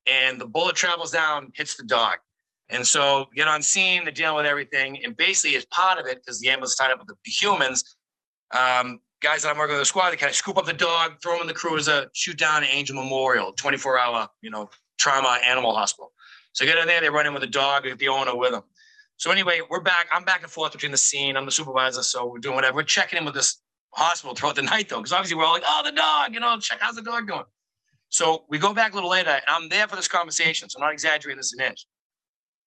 [0.09, 2.17] and the bullet travels down, hits the dog.
[2.71, 4.99] And so get on scene, they're dealing with everything.
[5.05, 7.85] And basically, as part of it, because the ambulance tied up with the humans,
[8.53, 11.23] um, guys that I'm working with the squad, they kind of scoop up the dog,
[11.23, 14.69] throw him in the cruiser, shoot down Angell Memorial, 24 hour, you know,
[14.99, 16.11] trauma animal hospital.
[16.53, 18.63] So get in there, they run in with the dog, the owner with them.
[19.17, 20.09] So anyway, we're back.
[20.13, 21.37] I'm back and forth between the scene.
[21.37, 22.77] I'm the supervisor, so we're doing whatever.
[22.77, 25.63] We're checking in with this hospital throughout the night though, because obviously we're all like,
[25.67, 27.45] oh, the dog, you know, check how's the dog doing.
[28.09, 30.85] So we go back a little later, and I'm there for this conversation, so I'm
[30.85, 31.87] not exaggerating this an inch.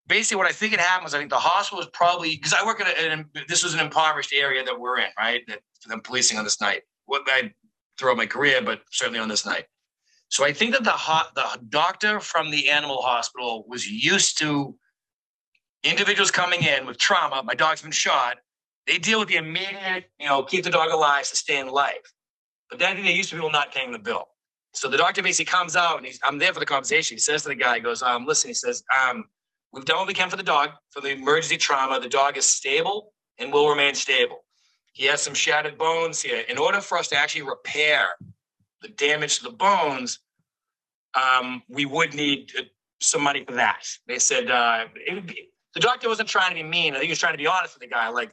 [0.08, 2.66] Basically, what I think it happened was I think the hospital was probably because I
[2.66, 5.42] work in, a, in this was an impoverished area that we're in, right?
[5.48, 6.82] That for them policing on this night.
[7.06, 7.52] What I
[7.98, 9.66] throughout my career, but certainly on this night.
[10.30, 10.95] So I think that the
[11.36, 14.76] the doctor from the animal hospital was used to
[15.84, 17.43] individuals coming in with trauma.
[17.43, 18.38] My dog's been shot.
[18.88, 22.13] They deal with the immediate, you know, keep the dog alive, sustain life.
[22.69, 24.28] But then they used to people not paying the bill.
[24.73, 27.15] So the doctor basically comes out and he's, I'm there for the conversation.
[27.15, 29.26] He says to the guy, he goes, um, listen, he says, um,
[29.71, 31.99] we've done what we can for the dog, for the emergency trauma.
[31.99, 34.43] The dog is stable and will remain stable.
[34.93, 36.43] He has some shattered bones here.
[36.49, 38.09] In order for us to actually repair
[38.82, 40.19] the damage to the bones,
[41.13, 42.63] um, we would need uh,
[42.99, 43.86] some money for that.
[44.07, 46.93] They said uh, be, the doctor wasn't trying to be mean.
[46.93, 48.07] I think he was trying to be honest with the guy.
[48.09, 48.32] Like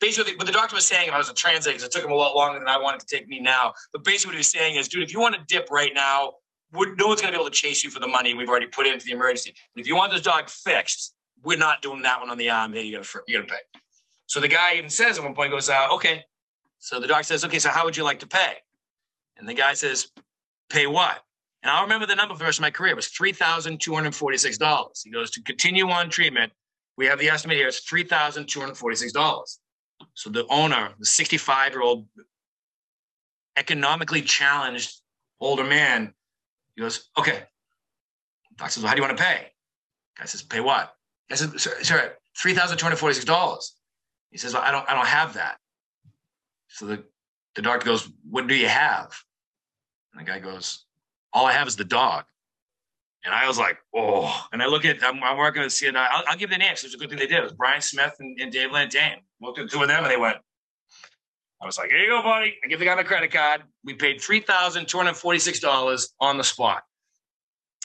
[0.00, 2.14] basically, what the doctor was saying, if I was a because it took him a
[2.14, 3.72] lot longer than I wanted to take me now.
[3.92, 6.32] But basically, what he was saying is, dude, if you want to dip right now,
[6.72, 8.86] no one's going to be able to chase you for the money we've already put
[8.86, 9.54] into the emergency.
[9.74, 12.72] And if you want this dog fixed, we're not doing that one on the arm.
[12.72, 13.80] Hey, you got to you got to pay.
[14.26, 16.24] So the guy even says at one point, goes, uh, okay.
[16.78, 18.54] So the doctor says, okay, so how would you like to pay?
[19.40, 20.08] And the guy says,
[20.68, 21.18] pay what?
[21.62, 22.92] And I'll remember the number for the rest of my career.
[22.92, 25.02] It was $3,246.
[25.04, 26.52] He goes, to continue on treatment,
[26.96, 29.58] we have the estimate here is $3,246.
[30.14, 32.06] So the owner, the 65 year old
[33.56, 35.00] economically challenged
[35.40, 36.14] older man,
[36.74, 37.42] he goes, okay.
[38.56, 39.46] Doctor says, well, how do you want to pay?
[40.18, 40.94] Guy says, pay what?
[41.30, 43.70] I said, sir, sir $3,246.
[44.30, 45.58] He says, well, I don't, I don't have that.
[46.68, 47.04] So the,
[47.54, 49.12] the doctor goes, what do you have?
[50.12, 50.84] And the guy goes,
[51.32, 52.24] all I have is the dog.
[53.24, 54.46] And I was like, oh.
[54.52, 56.08] And I look at, I'm, I'm working with CNI.
[56.10, 56.82] I'll, I'll give the names.
[56.84, 57.38] It's a good thing they did.
[57.38, 59.20] It was Brian Smith and, and Dave Lanteigne.
[59.40, 60.38] Looked at two of them and they went,
[61.62, 62.56] I was like, here you go, buddy.
[62.64, 63.64] I give the guy my credit card.
[63.84, 66.82] We paid $3,246 on the spot.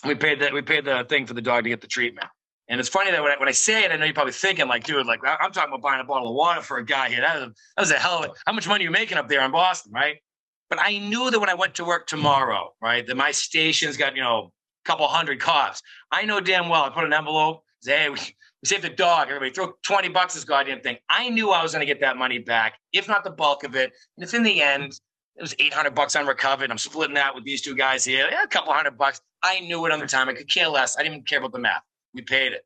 [0.05, 0.53] We paid that.
[0.53, 2.27] We paid the thing for the dog to get the treatment.
[2.67, 4.67] And it's funny that when I, when I say it, I know you're probably thinking
[4.67, 7.21] like, dude, like I'm talking about buying a bottle of water for a guy here.
[7.21, 9.43] That was, that was a hell of a, how much money you making up there
[9.43, 10.17] in Boston, right?
[10.75, 14.15] But I knew that when I went to work tomorrow, right, that my station's got,
[14.15, 14.51] you know,
[14.85, 15.81] a couple hundred cops.
[16.11, 18.19] I know damn well I put an envelope, say, hey, we,
[18.65, 19.27] saved the dog.
[19.27, 20.97] Everybody throw 20 bucks this goddamn thing.
[21.09, 23.75] I knew I was going to get that money back, if not the bulk of
[23.75, 23.93] it.
[24.17, 24.99] And if in the end,
[25.37, 28.47] it was 800 bucks unrecovered, I'm splitting that with these two guys here, yeah, a
[28.47, 29.21] couple hundred bucks.
[29.43, 30.27] I knew it on the time.
[30.27, 30.97] I could care less.
[30.97, 31.83] I didn't even care about the math.
[32.13, 32.65] We paid it.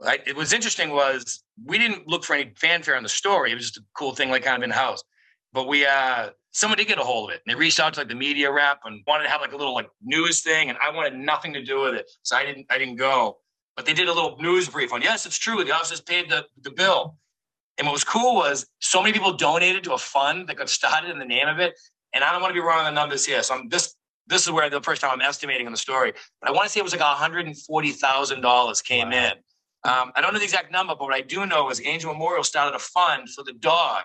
[0.00, 0.20] Right?
[0.26, 3.52] It was interesting was we didn't look for any fanfare on the story.
[3.52, 5.02] It was just a cool thing, like kind of in house.
[5.52, 7.42] But we uh someone did get a hold of it.
[7.46, 9.56] And they reached out to like the media rep and wanted to have like a
[9.56, 12.66] little like news thing, and I wanted nothing to do with it, so I didn't
[12.70, 13.38] I didn't go.
[13.76, 15.62] But they did a little news brief on yes, it's true.
[15.64, 17.16] The officers paid the the bill.
[17.78, 21.10] And what was cool was so many people donated to a fund that got started
[21.10, 21.78] in the name of it.
[22.12, 23.40] And I don't want to be wrong on the numbers here.
[23.44, 23.94] So I'm this
[24.26, 26.12] this is where the first time I'm estimating on the story.
[26.40, 29.16] But I want to say it was like $140,000 came wow.
[29.16, 29.32] in.
[29.84, 32.44] Um, I don't know the exact number, but what I do know is Angell Memorial
[32.44, 34.02] started a fund for the dog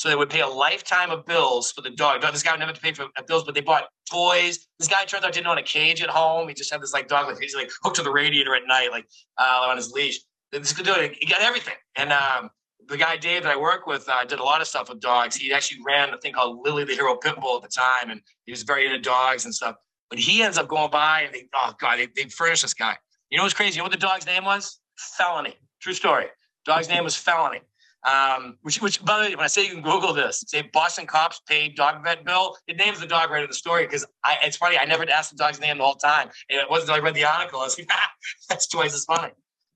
[0.00, 2.22] so they would pay a lifetime of bills for the dog.
[2.22, 4.66] This guy would never have to pay for bills, but they bought toys.
[4.78, 6.48] This guy turned out didn't own a cage at home.
[6.48, 8.92] He just had this like dog, like he's like hooked to the radiator at night,
[8.92, 10.20] like uh, on his leash.
[10.52, 11.16] This could do it.
[11.20, 11.74] He got everything.
[11.96, 12.48] And um,
[12.88, 15.36] the guy Dave that I work with uh, did a lot of stuff with dogs.
[15.36, 18.52] He actually ran a thing called Lilly the Hero Pitbull at the time, and he
[18.52, 19.76] was very into dogs and stuff.
[20.08, 22.96] But he ends up going by, and they, oh god, they, they furnished this guy.
[23.28, 23.74] You know what's crazy?
[23.74, 24.80] You know what the dog's name was?
[24.96, 25.56] Felony.
[25.82, 26.28] True story.
[26.64, 27.60] Dog's name was Felony.
[28.02, 31.06] Um, which, which, by the way, when I say you can Google this, say Boston
[31.06, 34.38] cops paid dog vet bill, it names the dog right in the story because I
[34.42, 34.78] it's funny.
[34.78, 36.30] I never asked the dog's name the whole time.
[36.48, 37.60] And it wasn't until I read the article.
[37.60, 38.10] I was like, ah,
[38.48, 39.32] that's twice as funny.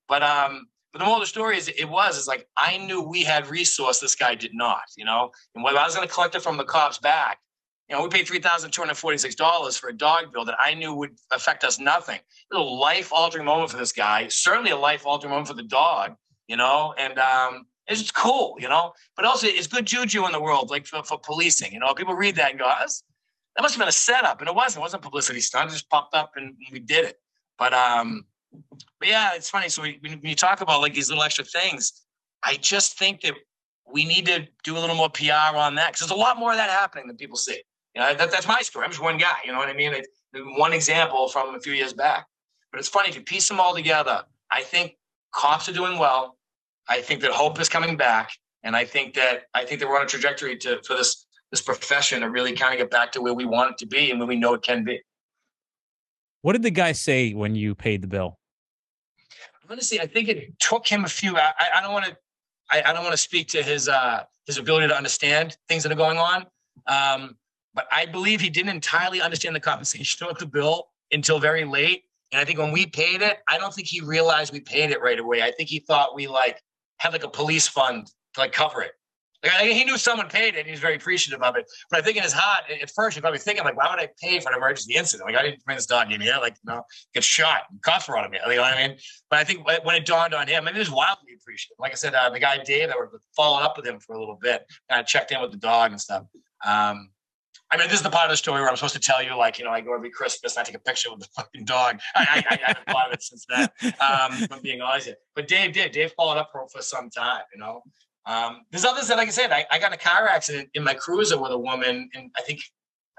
[0.09, 3.03] But, um, but the moral of the story is it was, is like, I knew
[3.03, 4.01] we had resource.
[4.01, 6.57] This guy did not, you know, and when I was going to collect it from
[6.57, 7.39] the cops back,
[7.89, 11.79] you know, we paid $3,246 for a dog bill that I knew would affect us
[11.79, 12.17] nothing.
[12.17, 15.55] It was a life altering moment for this guy, certainly a life altering moment for
[15.55, 16.15] the dog,
[16.49, 18.93] you know, and, um, it's cool, you know.
[19.17, 21.73] But also, it's good juju in the world, like for, for policing.
[21.73, 24.55] You know, people read that and go, "That must have been a setup," and it
[24.55, 24.81] wasn't.
[24.81, 25.71] It wasn't publicity stunt.
[25.71, 27.21] It just popped up and we did it.
[27.59, 28.25] But um,
[28.99, 29.69] but yeah, it's funny.
[29.69, 31.93] So we, when you talk about like these little extra things,
[32.43, 33.35] I just think that
[33.87, 36.53] we need to do a little more PR on that because there's a lot more
[36.53, 37.61] of that happening than people see.
[37.95, 38.85] You know, that, that's my story.
[38.85, 39.37] I'm just one guy.
[39.45, 39.95] You know what I mean?
[40.57, 42.27] one example from a few years back.
[42.73, 44.25] But it's funny if you piece them all together.
[44.51, 44.97] I think
[45.33, 46.37] cops are doing well.
[46.89, 48.31] I think that hope is coming back,
[48.63, 51.61] and I think that I think that we're on a trajectory to for this this
[51.61, 54.19] profession to really kind of get back to where we want it to be and
[54.19, 55.01] where we know it can be.
[56.43, 58.39] What did the guy say when you paid the bill?
[59.71, 61.37] Honestly, I think it took him a few.
[61.37, 62.17] I, I don't want to.
[62.71, 65.93] I, I, don't want to speak to his uh, his ability to understand things that
[65.93, 66.47] are going on.
[66.87, 67.37] Um,
[67.73, 72.05] but I believe he didn't entirely understand the compensation of the bill until very late.
[72.33, 75.01] And I think when we paid it, I don't think he realized we paid it
[75.01, 75.43] right away.
[75.43, 76.61] I think he thought we like
[76.99, 78.93] had like a police fund to like cover it.
[79.45, 81.67] Like he knew someone paid it and he was very appreciative of it.
[81.91, 84.09] But I think in his heart, at first, he's probably thinking, like, why would I
[84.19, 85.29] pay for an emergency incident?
[85.29, 86.39] Like, I didn't bring this dog in here.
[86.41, 86.83] Like, no,
[87.13, 87.65] get shot.
[87.71, 88.39] And Cops were on me.
[88.47, 88.97] You know what I mean?
[89.29, 91.77] But I think when it dawned on him, I mean, he was wildly appreciative.
[91.79, 94.19] Like I said, uh, the guy Dave, that were following up with him for a
[94.19, 96.25] little bit, kind of checked in with the dog and stuff.
[96.65, 97.11] Um,
[97.71, 99.37] I mean, this is the part of the story where I'm supposed to tell you,
[99.37, 101.65] like, you know, I go every Christmas and I take a picture with the fucking
[101.65, 101.99] dog.
[102.15, 105.11] I, I, I haven't thought of it since then, um, I'm being honest.
[105.35, 105.93] But Dave did.
[105.93, 107.83] Dave followed up for, for some time, you know.
[108.27, 110.85] Um, there's others that, like I said, I, I got in a car accident in
[110.85, 112.61] my cruiser with a woman, and I think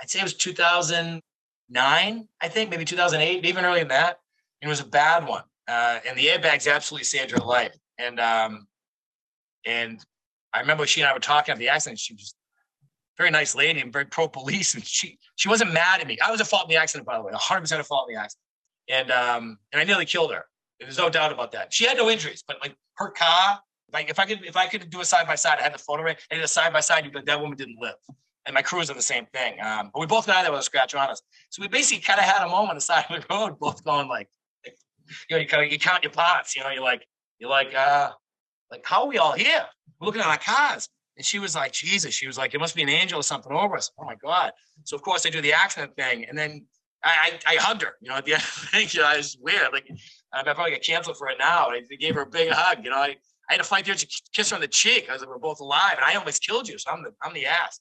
[0.01, 4.19] I'd say it was 2009, I think, maybe 2008, even earlier than that.
[4.61, 5.43] And it was a bad one.
[5.67, 7.75] Uh, and the airbags absolutely saved her life.
[7.97, 8.67] And um,
[9.65, 9.99] and
[10.53, 11.99] I remember she and I were talking at the accident.
[11.99, 12.34] She was
[13.17, 16.17] very nice lady and very pro police, and she she wasn't mad at me.
[16.19, 18.15] I was at fault in the accident, by the way, 100 percent at fault in
[18.15, 18.41] the accident.
[18.89, 20.45] And um, and I nearly killed her.
[20.79, 21.73] There's no doubt about that.
[21.73, 23.59] She had no injuries, but like her car
[23.93, 25.79] like if I could if I could do a side by side, I had the
[25.79, 26.17] photo right.
[26.31, 27.95] I did a side by side, you but that woman didn't live.
[28.45, 29.59] And my crew was on the same thing.
[29.61, 31.21] Um, but we both got there with a scratch on us.
[31.49, 33.83] So we basically kind of had a moment on the side of the road, both
[33.83, 34.29] going like,
[34.65, 34.71] you
[35.31, 36.55] know, you, kind of, you count your parts.
[36.55, 37.07] You know, you're like,
[37.39, 38.11] you're like, uh,
[38.69, 39.65] like how are we all here?
[39.99, 40.89] We're looking at our cars.
[41.17, 42.13] And she was like, Jesus.
[42.13, 43.91] She was like, it must be an angel or something over us.
[43.99, 44.51] Oh my God.
[44.83, 46.65] So of course I do the accident thing, and then
[47.03, 47.95] I, I, I hugged her.
[48.01, 49.71] You know, at the end of the thing, you know, it's weird.
[49.71, 49.89] Like
[50.33, 51.69] I probably get canceled for it now.
[51.69, 52.83] I gave her a big hug.
[52.83, 53.15] You know, I
[53.49, 55.07] I had to fight there to kiss her on the cheek.
[55.09, 57.33] I was like, we're both alive, and I almost killed you, so I'm the I'm
[57.33, 57.79] the ass.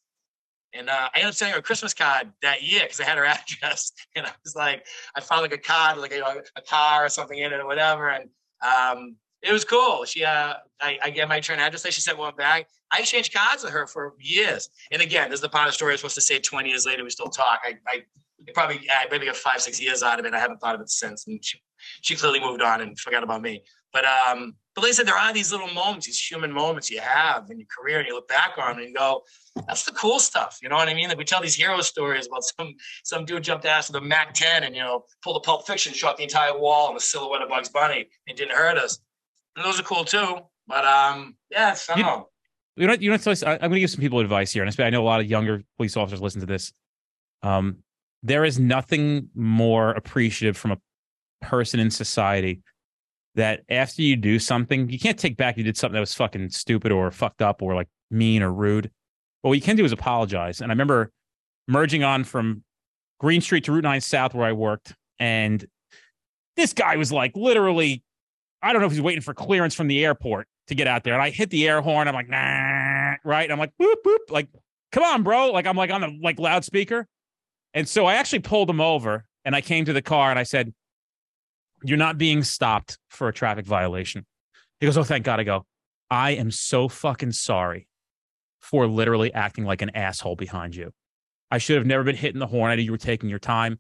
[0.75, 3.17] And uh, I ended up sending her a Christmas card that year because I had
[3.17, 7.05] her address, and I was like, I found like a card, like a, a car
[7.05, 8.29] or something in it or whatever, and
[8.63, 10.05] um, it was cool.
[10.05, 11.87] She, uh, I, I gave my return address.
[11.87, 12.67] She sent one back.
[12.93, 14.69] I exchanged cards with her for years.
[14.91, 16.69] And again, this is the part of the story I was supposed to say 20
[16.69, 17.61] years later, we still talk.
[17.65, 18.03] I, I
[18.55, 20.35] probably, I maybe got five, six years out of it.
[20.35, 21.27] I haven't thought of it since.
[21.27, 21.59] And she,
[22.01, 23.63] she clearly moved on and forgot about me.
[23.95, 27.01] But um, but like I said, there are these little moments, these human moments you
[27.01, 29.23] have in your career, and you look back on and you go,
[29.69, 31.09] "That's the cool stuff." You know what I mean?
[31.09, 32.75] Like we tell these hero stories about some
[33.05, 35.95] some dude jumped ass with a Mac 10 and you know pulled a Pulp Fiction,
[35.95, 38.99] shot the entire wall on the silhouette of Bugs Bunny, and didn't hurt us.
[39.57, 40.39] And those are cool too.
[40.67, 42.29] But um, yeah, know.
[42.77, 45.03] You know, you know, I'm going to give some people advice here, and I know
[45.03, 46.73] a lot of younger police officers listen to this.
[47.43, 47.79] Um,
[48.23, 50.79] there is nothing more appreciative from a
[51.43, 52.63] person in society
[53.35, 56.51] that after you do something, you can't take back you did something that was fucking
[56.51, 58.91] stupid or fucked up or like mean or rude.
[59.43, 60.61] But what you can do is apologize.
[60.61, 61.11] And I remember
[61.69, 62.63] merging on from
[63.21, 64.95] Green Street to Route 9 South where I worked.
[65.19, 65.65] And
[66.57, 68.04] this guy was like literally,
[68.65, 71.15] I don't know if he's waiting for clearance from the airport to get out there.
[71.15, 72.09] And I hit the air horn.
[72.09, 73.51] I'm like, nah, right.
[73.51, 74.31] I'm like, boop, boop.
[74.31, 74.49] Like,
[74.91, 75.51] come on, bro.
[75.51, 77.07] Like, I'm like on the like loudspeaker.
[77.75, 80.45] And so I actually pulled him over and I came to the car and I
[80.45, 80.73] said,
[81.85, 84.25] you're not being stopped for a traffic violation.
[84.81, 85.39] He goes, Oh, thank God.
[85.39, 85.67] I go,
[86.11, 87.87] I am so fucking sorry
[88.61, 90.93] for literally acting like an asshole behind you.
[91.51, 92.71] I should have never been hitting the horn.
[92.71, 93.79] I knew you were taking your time.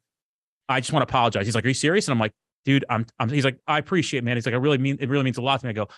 [0.68, 1.46] I just want to apologize.
[1.46, 2.06] He's like, Are you serious?
[2.06, 2.32] And I'm like,
[2.64, 4.36] dude, I'm, I'm he's like, I appreciate it, man.
[4.36, 5.70] He's like, I really mean it really means a lot to me.
[5.70, 5.88] I go,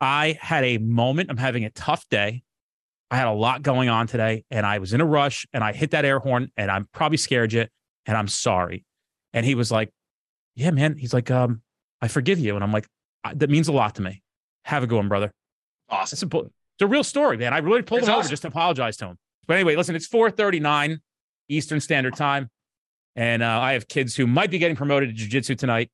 [0.00, 1.30] I had a moment.
[1.30, 2.42] I'm having a tough day.
[3.10, 5.72] I had a lot going on today and I was in a rush and I
[5.72, 7.66] hit that air horn and I'm probably scared you
[8.06, 8.84] and I'm sorry.
[9.32, 9.90] And he was like,
[10.56, 10.96] yeah, man.
[10.96, 11.62] He's like, um,
[12.00, 12.54] I forgive you.
[12.54, 12.86] And I'm like,
[13.34, 14.22] that means a lot to me.
[14.64, 15.32] Have a good one, brother.
[15.88, 16.16] Awesome.
[16.16, 17.52] It's a, it's a real story, man.
[17.52, 18.20] I really pulled it's him awesome.
[18.20, 19.18] over just to apologize to him.
[19.46, 21.00] But anyway, listen, it's 439
[21.48, 22.48] Eastern Standard Time.
[23.16, 25.90] And uh, I have kids who might be getting promoted to jiu-jitsu tonight.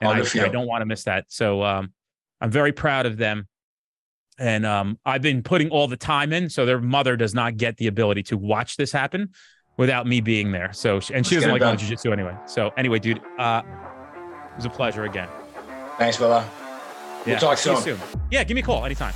[0.00, 1.26] And I, I, don't want to miss that.
[1.28, 1.92] So um,
[2.40, 3.48] I'm very proud of them.
[4.38, 7.76] And um, I've been putting all the time in, so their mother does not get
[7.76, 9.30] the ability to watch this happen
[9.76, 10.72] without me being there.
[10.72, 12.36] So, and Let's she doesn't like going to jiu-jitsu anyway.
[12.46, 15.28] So anyway, dude, uh, it was a pleasure again.
[15.98, 16.48] Thanks, Bella.
[17.26, 17.76] We'll yeah, talk soon.
[17.78, 17.98] soon.
[18.30, 19.14] Yeah, give me a call anytime.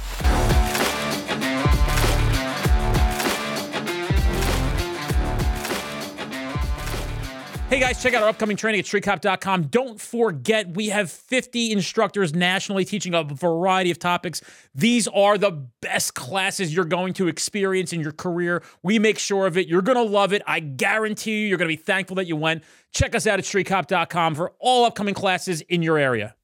[7.73, 9.69] Hey guys, check out our upcoming training at streetcop.com.
[9.69, 14.43] Don't forget, we have 50 instructors nationally teaching a variety of topics.
[14.74, 18.62] These are the best classes you're going to experience in your career.
[18.82, 19.69] We make sure of it.
[19.69, 20.43] You're going to love it.
[20.47, 22.62] I guarantee you, you're going to be thankful that you went.
[22.93, 26.35] Check us out at streetcop.com for all upcoming classes in your area.